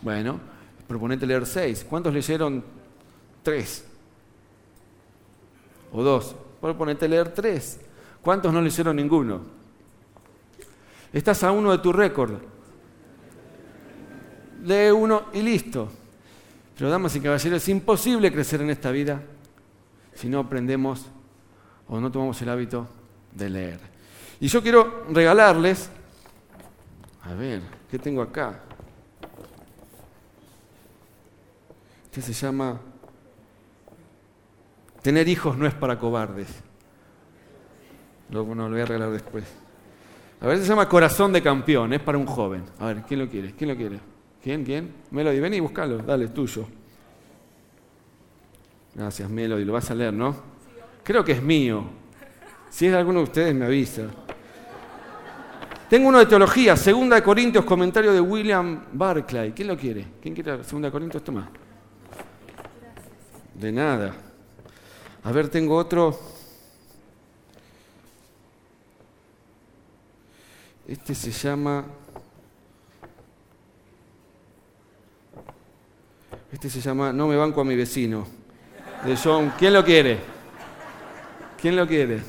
[0.00, 0.40] Bueno,
[0.88, 1.86] proponete leer seis.
[1.88, 2.62] ¿Cuántos leyeron
[3.42, 3.84] Tres.
[5.92, 6.34] O dos.
[6.62, 7.80] A leer tres.
[8.22, 9.40] ¿Cuántos no leyeron ninguno?
[11.12, 12.34] Estás a uno de tu récord.
[14.64, 15.90] Lee uno y listo.
[16.78, 19.20] Pero damas y caballeros, es imposible crecer en esta vida
[20.14, 21.06] si no aprendemos
[21.88, 22.88] o no tomamos el hábito
[23.32, 23.80] de leer.
[24.40, 25.88] Y yo quiero regalarles
[27.24, 28.60] A ver, ¿qué tengo acá?
[32.04, 32.80] Este se llama
[35.02, 36.48] Tener hijos no es para cobardes.
[38.30, 39.44] Luego no lo voy a regalar después.
[40.40, 42.64] A ver, se llama Corazón de Campeón, es para un joven.
[42.78, 43.52] A ver, ¿quién lo quiere?
[43.54, 44.00] ¿Quién lo quiere?
[44.42, 44.64] ¿Quién?
[44.64, 44.92] ¿Quién?
[45.10, 46.66] Melody, ven y búscalo, dale, es tuyo.
[48.94, 50.36] Gracias, Melody, lo vas a leer, ¿no?
[51.02, 51.84] Creo que es mío.
[52.70, 54.02] Si es de alguno de ustedes, me avisa.
[55.88, 59.52] Tengo uno de teología, Segunda de Corintios, comentario de William Barclay.
[59.52, 60.06] ¿Quién lo quiere?
[60.22, 61.22] ¿Quién quiere Segunda de Corintios?
[61.22, 61.50] Toma.
[63.54, 64.14] De nada.
[65.24, 66.18] A ver, tengo otro.
[70.86, 71.84] Este se llama...
[76.50, 78.41] Este se llama No me banco a mi vecino.
[79.04, 79.52] De John.
[79.58, 80.18] ¿Quién lo quiere?
[81.60, 82.20] ¿Quién lo quiere?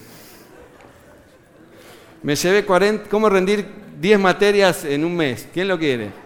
[2.24, 3.10] Me llevé 40...
[3.10, 3.66] ¿Cómo rendir
[4.00, 5.48] 10 materias en un mes?
[5.54, 6.24] ¿Quién lo quiere?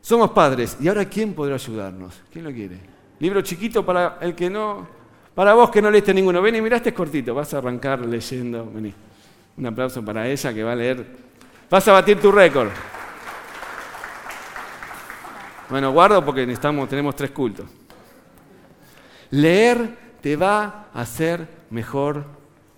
[0.00, 0.76] Somos padres.
[0.80, 2.20] ¿Y ahora quién podrá ayudarnos?
[2.32, 2.78] ¿Quién lo quiere?
[3.20, 4.88] Libro chiquito para el que no.
[5.34, 6.42] Para vos que no leíste ninguno.
[6.42, 7.34] Ven y mirá, este es cortito.
[7.34, 8.68] Vas a arrancar leyendo.
[8.72, 8.92] Vení.
[9.56, 11.29] Un aplauso para ella que va a leer.
[11.70, 12.70] Vas a batir tu récord.
[15.68, 16.44] Bueno, guardo porque
[16.88, 17.66] tenemos tres cultos.
[19.30, 22.24] Leer te va a hacer mejor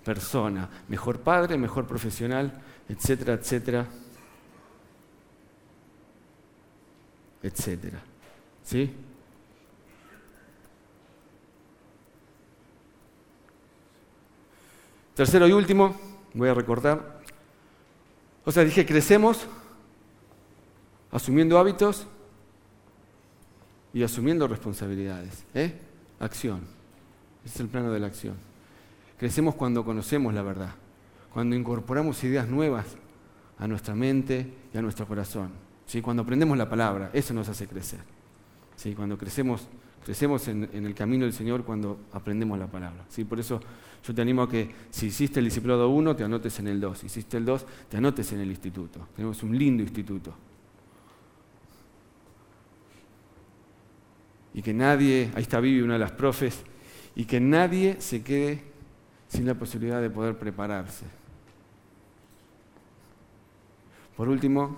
[0.05, 2.53] persona, mejor padre, mejor profesional,
[2.86, 3.86] etcétera, etcétera.
[7.43, 7.99] etcétera.
[8.62, 8.95] ¿Sí?
[15.14, 15.97] Tercero y último,
[16.34, 17.12] voy a recordar.
[18.45, 19.47] O sea, dije, crecemos
[21.11, 22.07] asumiendo hábitos
[23.93, 25.45] y asumiendo responsabilidades.
[25.55, 25.78] ¿eh?
[26.18, 26.61] Acción.
[27.45, 28.34] Ese es el plano de la acción.
[29.18, 30.74] Crecemos cuando conocemos la verdad,
[31.32, 32.86] cuando incorporamos ideas nuevas
[33.59, 35.51] a nuestra mente y a nuestro corazón.
[36.03, 38.01] Cuando aprendemos la palabra, eso nos hace crecer.
[38.76, 38.95] ¿Sí?
[38.95, 39.68] Cuando crecemos,
[40.05, 43.05] crecemos en, el camino del Señor cuando aprendemos la palabra.
[43.09, 43.24] ¿Sí?
[43.24, 43.61] Por eso
[44.05, 46.98] yo te animo a que si hiciste el discipulado 1, te anotes en el 2.
[46.98, 49.09] Si hiciste el 2, te anotes en el instituto.
[49.14, 50.34] Tenemos un lindo instituto.
[54.55, 56.62] Y que nadie, ahí está Vivi, una de las profes,
[57.14, 58.62] y que nadie se quede
[59.28, 61.07] sin la posibilidad de poder prepararse.
[64.14, 64.76] Por último,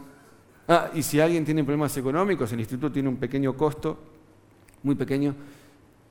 [0.66, 3.98] Ah, y si alguien tiene problemas económicos, el instituto tiene un pequeño costo,
[4.84, 5.34] muy pequeño,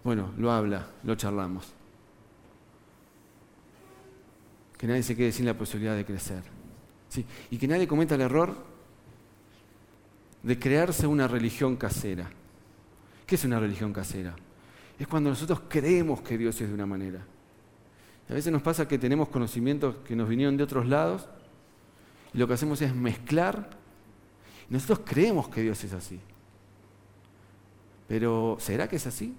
[0.04, 1.72] bueno, lo habla, lo charlamos.
[4.78, 6.44] Que nadie se quede sin la posibilidad de crecer.
[7.08, 7.26] ¿sí?
[7.52, 8.54] Y que nadie cometa el error
[10.42, 12.30] de crearse una religión casera.
[13.26, 14.36] ¿Qué es una religión casera?
[15.00, 17.26] Es cuando nosotros creemos que Dios es de una manera.
[18.30, 21.30] A veces nos pasa que tenemos conocimientos que nos vinieron de otros lados
[22.34, 23.82] y lo que hacemos es mezclar
[24.70, 26.20] nosotros creemos que Dios es así.
[28.14, 29.34] Pero ¿será que es así?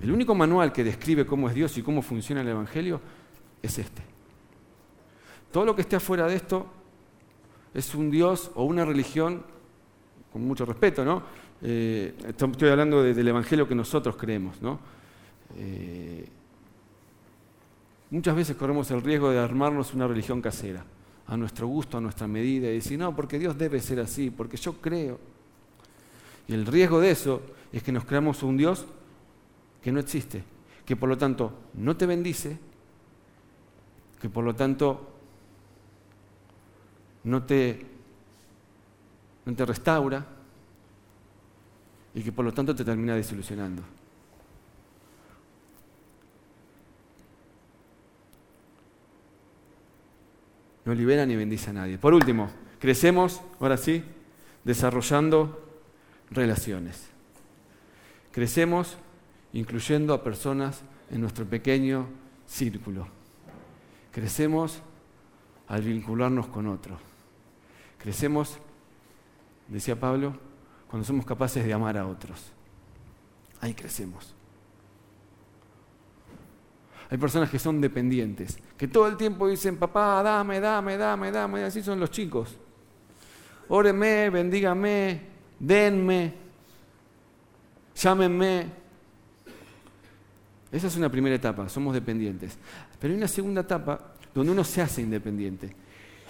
[0.00, 3.00] El único manual que describe cómo es Dios y cómo funciona el Evangelio
[3.60, 4.00] es este.
[5.50, 6.68] Todo lo que esté afuera de esto
[7.74, 9.42] es un Dios o una religión,
[10.32, 11.24] con mucho respeto, ¿no?
[11.60, 14.78] Eh, estoy hablando del Evangelio que nosotros creemos, ¿no?
[15.56, 16.28] Eh,
[18.12, 20.84] muchas veces corremos el riesgo de armarnos una religión casera
[21.26, 24.56] a nuestro gusto, a nuestra medida, y decir, no, porque Dios debe ser así, porque
[24.56, 25.37] yo creo.
[26.48, 27.42] Y el riesgo de eso
[27.72, 28.86] es que nos creamos un Dios
[29.82, 30.42] que no existe,
[30.84, 32.58] que por lo tanto no te bendice,
[34.20, 35.08] que por lo tanto
[37.24, 37.86] no te,
[39.44, 40.26] no te restaura
[42.14, 43.82] y que por lo tanto te termina desilusionando.
[50.88, 51.98] no libera ni bendice a nadie.
[51.98, 54.02] Por último, crecemos, ahora sí,
[54.64, 55.67] desarrollando
[56.30, 57.08] relaciones.
[58.32, 58.96] Crecemos
[59.52, 62.06] incluyendo a personas en nuestro pequeño
[62.46, 63.08] círculo.
[64.12, 64.80] Crecemos
[65.68, 66.98] al vincularnos con otros.
[67.98, 68.58] Crecemos,
[69.68, 70.34] decía Pablo,
[70.88, 72.52] cuando somos capaces de amar a otros.
[73.60, 74.34] Ahí crecemos.
[77.10, 81.64] Hay personas que son dependientes, que todo el tiempo dicen, papá, dame, dame, dame, dame,
[81.64, 82.58] así son los chicos.
[83.68, 85.22] Óreme, bendígame,
[85.58, 86.34] denme,
[87.94, 88.66] llámenme.
[90.70, 92.58] Esa es una primera etapa, somos dependientes.
[93.00, 95.74] Pero hay una segunda etapa donde uno se hace independiente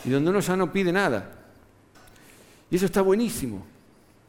[0.04, 1.32] y donde uno ya no pide nada.
[2.70, 3.64] Y eso está buenísimo.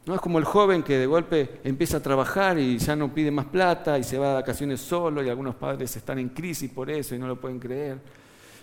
[0.06, 3.30] No es como el joven que de golpe empieza a trabajar y ya no pide
[3.30, 6.90] más plata y se va de vacaciones solo y algunos padres están en crisis por
[6.90, 7.98] eso y no lo pueden creer.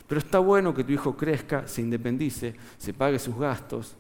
[0.08, 3.96] Pero está bueno que tu hijo crezca, se independice, se pague sus gastos.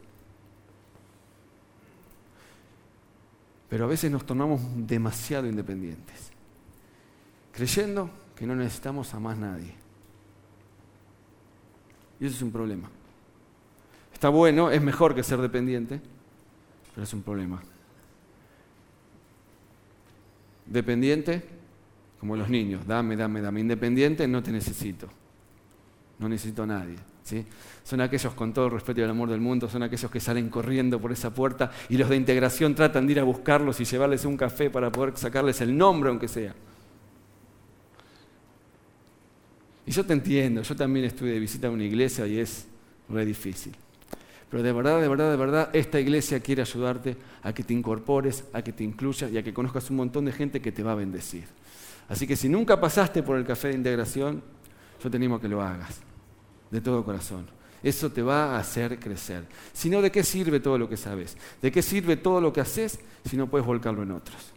[3.70, 6.32] Pero a veces nos tornamos demasiado independientes,
[7.52, 9.74] creyendo que no necesitamos a más nadie.
[12.20, 12.90] Y eso es un problema.
[14.14, 16.02] Está bueno, es mejor que ser dependiente,
[16.96, 17.62] pero es un problema.
[20.66, 21.44] Dependiente,
[22.20, 23.60] como los niños, dame, dame, dame.
[23.60, 25.08] Independiente, no te necesito.
[26.20, 26.96] No necesito a nadie.
[27.84, 30.50] Son aquellos, con todo el respeto y el amor del mundo, son aquellos que salen
[30.50, 34.26] corriendo por esa puerta y los de integración tratan de ir a buscarlos y llevarles
[34.26, 36.54] un café para poder sacarles el nombre, aunque sea.
[39.86, 42.68] Y yo te entiendo, yo también estuve de visita a una iglesia y es
[43.08, 43.74] re difícil.
[44.50, 48.46] Pero de verdad, de verdad, de verdad, esta iglesia quiere ayudarte a que te incorpores,
[48.54, 50.94] a que te incluyas y a que conozcas un montón de gente que te va
[50.94, 51.46] a bendecir.
[52.10, 54.42] Así que si nunca pasaste por el café de integración,
[55.04, 56.02] yo te animo que lo hagas,
[56.72, 57.48] de todo corazón.
[57.84, 59.46] Eso te va a hacer crecer.
[59.74, 61.38] Si no, ¿de qué sirve todo lo que sabes?
[61.62, 64.54] ¿De qué sirve todo lo que haces si no puedes volcarlo en otros?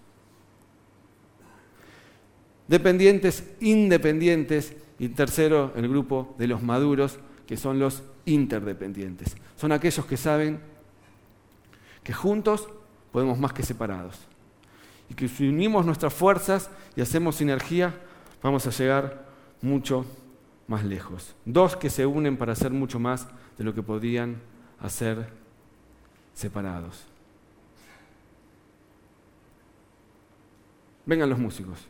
[2.67, 9.37] Dependientes, independientes y tercero, el grupo de los maduros, que son los interdependientes.
[9.57, 10.61] Son aquellos que saben
[12.03, 12.69] que juntos
[13.13, 14.17] podemos más que separados.
[15.09, 17.95] Y que si unimos nuestras fuerzas y hacemos sinergia,
[18.43, 19.27] vamos a llegar
[19.61, 20.07] mucho
[20.71, 21.35] más lejos.
[21.45, 23.27] Dos que se unen para hacer mucho más
[23.59, 24.41] de lo que podrían
[24.79, 25.29] hacer
[26.33, 27.05] separados.
[31.05, 31.81] Vengan los músicos.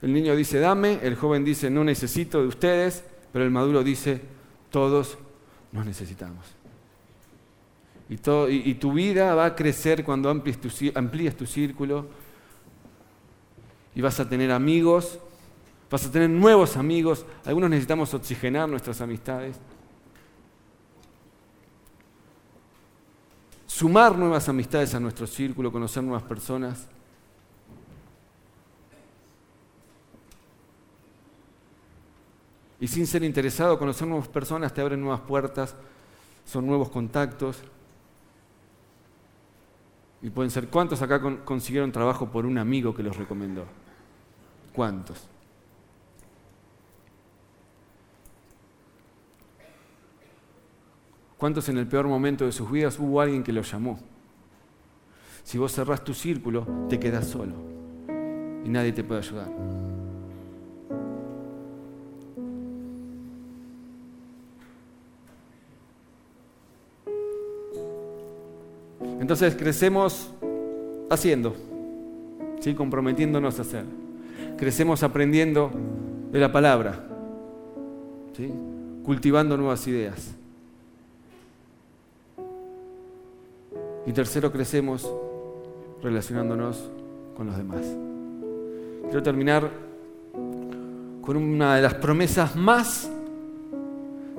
[0.00, 4.20] El niño dice, dame, el joven dice, no necesito de ustedes, pero el maduro dice,
[4.70, 5.18] todos
[5.72, 6.46] nos necesitamos.
[8.08, 10.58] Y, tu vida va a crecer cuando amplíes
[10.94, 12.06] amplíes tu círculo
[13.94, 15.18] y vas a tener amigos,
[15.90, 17.24] vas a tener nuevos amigos.
[17.44, 19.56] Algunos necesitamos oxigenar nuestras amistades.
[23.66, 26.86] Sumar nuevas amistades a nuestro círculo, conocer nuevas personas.
[32.80, 35.74] Y sin ser interesado, conocer nuevas personas te abren nuevas puertas,
[36.46, 37.58] son nuevos contactos.
[40.22, 43.64] Y pueden ser, ¿cuántos acá consiguieron trabajo por un amigo que los recomendó?
[44.74, 45.26] ¿Cuántos?
[51.38, 53.98] ¿Cuántos en el peor momento de sus vidas hubo alguien que los llamó?
[55.42, 57.54] Si vos cerrás tu círculo, te quedas solo
[58.62, 59.89] y nadie te puede ayudar.
[69.30, 70.28] Entonces crecemos
[71.08, 71.54] haciendo,
[72.58, 72.74] ¿sí?
[72.74, 73.84] comprometiéndonos a hacer.
[74.58, 75.70] Crecemos aprendiendo
[76.32, 77.06] de la palabra,
[78.36, 78.52] ¿sí?
[79.04, 80.34] cultivando nuevas ideas.
[84.04, 85.08] Y tercero, crecemos
[86.02, 86.90] relacionándonos
[87.36, 87.82] con los demás.
[89.04, 89.70] Quiero terminar
[91.22, 93.08] con una de las promesas más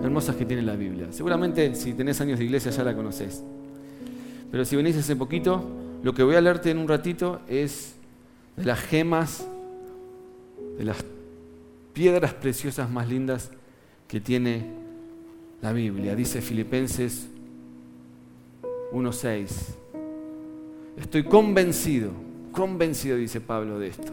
[0.03, 1.07] hermosas que tiene la Biblia.
[1.11, 3.41] Seguramente si tenés años de iglesia ya la conocés.
[4.51, 5.63] Pero si venís hace poquito,
[6.03, 7.95] lo que voy a leerte en un ratito es
[8.57, 9.47] de las gemas,
[10.77, 10.97] de las
[11.93, 13.49] piedras preciosas más lindas
[14.09, 14.65] que tiene
[15.61, 16.15] la Biblia.
[16.15, 17.29] Dice Filipenses
[18.91, 19.47] 1.6.
[20.97, 22.11] Estoy convencido,
[22.51, 24.11] convencido, dice Pablo, de esto.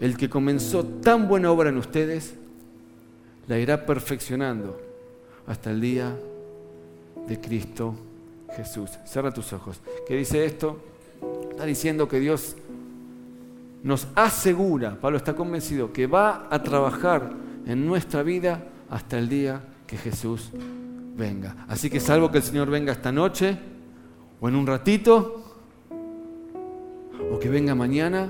[0.00, 2.34] El que comenzó tan buena obra en ustedes,
[3.46, 4.80] la irá perfeccionando
[5.46, 6.16] hasta el día
[7.28, 7.94] de Cristo
[8.56, 8.90] Jesús.
[9.04, 9.80] Cierra tus ojos.
[10.06, 10.78] ¿Qué dice esto?
[11.50, 12.56] Está diciendo que Dios
[13.82, 17.32] nos asegura, Pablo está convencido, que va a trabajar
[17.66, 20.50] en nuestra vida hasta el día que Jesús
[21.16, 21.66] venga.
[21.68, 23.58] Así que salvo que el Señor venga esta noche
[24.40, 25.42] o en un ratito
[27.30, 28.28] o que venga mañana,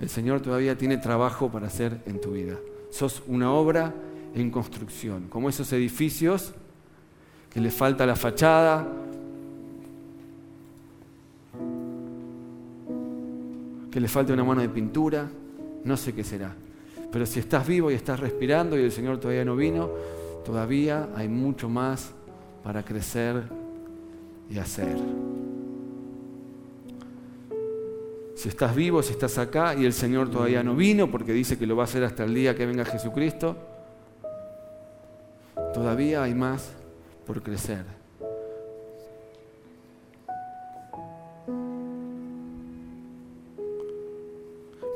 [0.00, 2.56] el Señor todavía tiene trabajo para hacer en tu vida.
[2.90, 3.94] Sos una obra
[4.34, 6.52] en construcción, como esos edificios
[7.50, 8.88] que le falta la fachada,
[13.92, 15.28] que le falte una mano de pintura,
[15.84, 16.54] no sé qué será.
[17.12, 19.90] Pero si estás vivo y estás respirando y el Señor todavía no vino,
[20.46, 22.10] todavía hay mucho más
[22.64, 23.42] para crecer
[24.48, 24.96] y hacer.
[28.34, 31.66] Si estás vivo, si estás acá y el Señor todavía no vino, porque dice que
[31.66, 33.56] lo va a hacer hasta el día que venga Jesucristo,
[35.74, 36.72] todavía hay más
[37.26, 38.01] por crecer.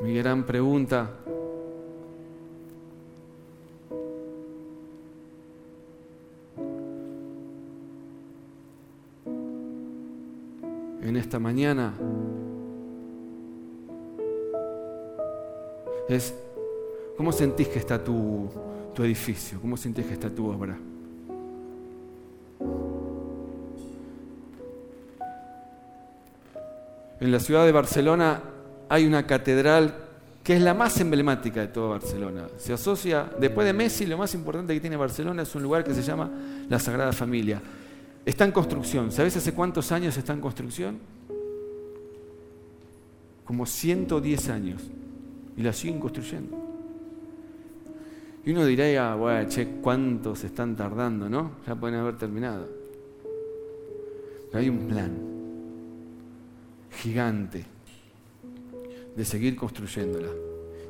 [0.07, 1.11] Mi gran pregunta
[11.03, 11.93] en esta mañana
[16.09, 16.33] es
[17.17, 18.49] cómo sentís que está tu,
[18.95, 20.79] tu edificio, cómo sentís que está tu obra.
[27.19, 28.56] En la ciudad de Barcelona
[28.89, 29.95] hay una catedral
[30.43, 32.47] que es la más emblemática de toda Barcelona.
[32.57, 35.93] Se asocia, después de Messi, lo más importante que tiene Barcelona es un lugar que
[35.93, 36.31] se llama
[36.69, 37.61] la Sagrada Familia.
[38.25, 39.11] Está en construcción.
[39.11, 40.99] ¿Sabes hace cuántos años está en construcción?
[43.45, 44.83] Como 110 años.
[45.57, 46.57] Y la siguen construyendo.
[48.45, 51.53] Y uno dirá, bueno, che, cuántos están tardando, ¿no?
[51.67, 52.69] Ya pueden haber terminado.
[54.53, 55.11] Pero hay un plan
[57.03, 57.76] gigante
[59.17, 60.29] de seguir construyéndola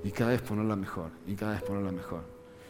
[0.04, 2.20] y cada vez ponerla mejor, y cada vez ponerla mejor.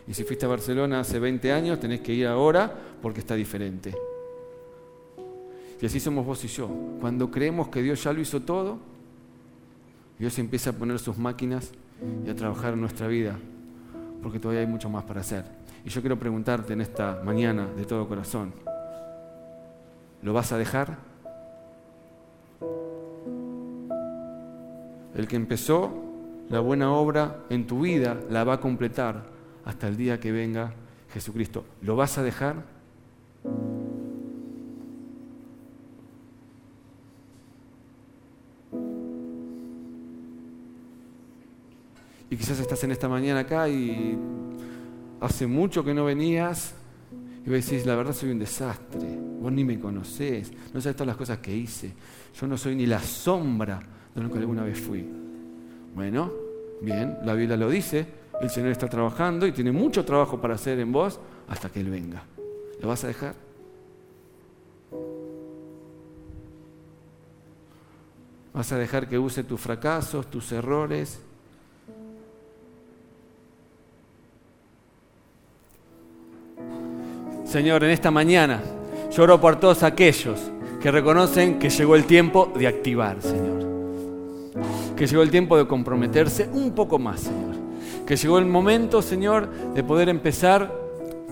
[0.09, 3.95] Y si fuiste a Barcelona hace 20 años, tenés que ir ahora porque está diferente.
[5.81, 6.69] Y así somos vos y yo.
[7.01, 8.79] Cuando creemos que Dios ya lo hizo todo,
[10.19, 11.73] Dios empieza a poner sus máquinas
[12.25, 13.37] y a trabajar en nuestra vida,
[14.23, 15.45] porque todavía hay mucho más para hacer.
[15.85, 18.53] Y yo quiero preguntarte en esta mañana de todo corazón,
[20.23, 20.99] ¿lo vas a dejar?
[25.17, 25.91] El que empezó
[26.51, 29.25] la buena obra en tu vida la va a completar
[29.65, 30.75] hasta el día que venga
[31.13, 31.65] Jesucristo.
[31.81, 32.65] ¿Lo vas a dejar?
[42.29, 44.19] Y quizás estás en esta mañana acá y
[45.21, 46.75] hace mucho que no venías
[47.47, 51.07] y vos decís, la verdad soy un desastre, vos ni me conocés, no sabes todas
[51.07, 51.93] las cosas que hice,
[52.39, 55.07] yo no soy ni la sombra lo que alguna vez fui.
[55.95, 56.33] Bueno,
[56.81, 58.07] bien, la Biblia lo dice,
[58.41, 61.91] el Señor está trabajando y tiene mucho trabajo para hacer en vos hasta que Él
[61.91, 62.23] venga.
[62.81, 63.35] ¿Lo vas a dejar?
[68.53, 71.21] ¿Vas a dejar que use tus fracasos, tus errores?
[77.45, 78.61] Señor, en esta mañana
[79.11, 80.51] lloro por todos aquellos
[80.81, 83.56] que reconocen que llegó el tiempo de activar, Señor.
[84.97, 87.55] Que llegó el tiempo de comprometerse un poco más, Señor.
[88.07, 90.73] Que llegó el momento, Señor, de poder empezar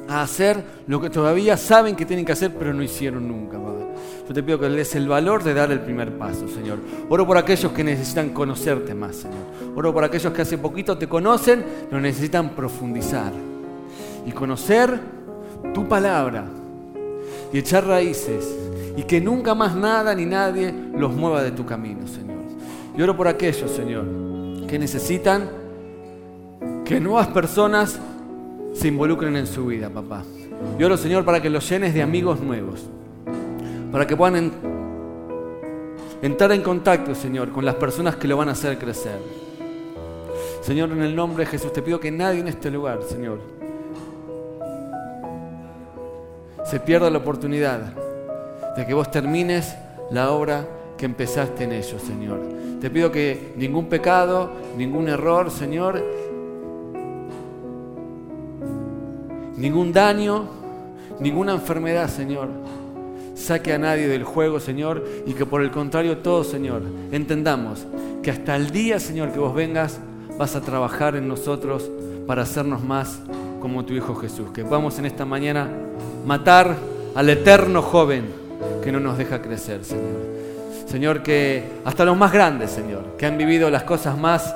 [0.08, 3.86] a hacer lo que todavía saben que tienen que hacer, pero no hicieron nunca, Padre.
[4.28, 6.78] Yo te pido que les el valor de dar el primer paso, Señor.
[7.08, 9.44] Oro por aquellos que necesitan conocerte más, Señor.
[9.74, 13.32] Oro por aquellos que hace poquito te conocen, pero necesitan profundizar.
[14.26, 14.98] Y conocer
[15.74, 16.46] tu palabra
[17.52, 18.56] y echar raíces
[18.96, 22.34] y que nunca más nada ni nadie los mueva de tu camino, Señor.
[22.97, 24.05] Y oro por aquellos, Señor,
[24.68, 25.51] que necesitan
[26.84, 27.99] que nuevas personas
[28.72, 30.22] se involucren en su vida, papá.
[30.78, 32.86] Y oro, Señor, para que los llenes de amigos nuevos,
[33.90, 34.53] para que puedan
[36.22, 39.18] entrar en contacto, Señor, con las personas que lo van a hacer crecer.
[40.62, 43.38] Señor, en el nombre de Jesús, te pido que nadie en este lugar, Señor,
[46.64, 47.80] se pierda la oportunidad
[48.76, 49.76] de que vos termines
[50.11, 50.66] la obra
[50.97, 52.40] que empezaste en ellos, Señor.
[52.80, 56.03] Te pido que ningún pecado, ningún error, Señor,
[59.57, 60.45] ningún daño,
[61.20, 62.49] ninguna enfermedad, Señor,
[63.34, 66.82] saque a nadie del juego, Señor, y que por el contrario todos, Señor,
[67.12, 67.86] entendamos
[68.22, 70.01] que hasta el día, Señor, que vos vengas,
[70.38, 71.90] vas a trabajar en nosotros
[72.26, 73.20] para hacernos más
[73.61, 74.49] como tu Hijo Jesús.
[74.53, 75.68] Que vamos en esta mañana
[76.26, 76.76] matar
[77.14, 78.24] al eterno joven
[78.82, 80.34] que no nos deja crecer, Señor.
[80.87, 84.55] Señor, que hasta los más grandes, Señor, que han vivido las cosas más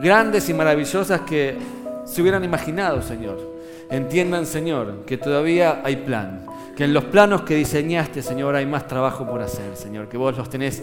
[0.00, 1.56] grandes y maravillosas que
[2.04, 3.56] se hubieran imaginado, Señor.
[3.90, 6.44] Entiendan, Señor, que todavía hay plan,
[6.76, 10.36] que en los planos que diseñaste, Señor, hay más trabajo por hacer, Señor, que vos
[10.36, 10.82] los tenés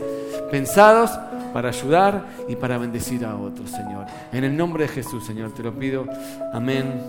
[0.50, 1.12] pensados
[1.54, 4.06] para ayudar y para bendecir a otros, Señor.
[4.32, 6.06] En el nombre de Jesús, Señor, te lo pido.
[6.54, 7.02] Amén,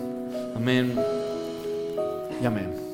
[0.55, 0.93] amén
[2.41, 2.84] y amén.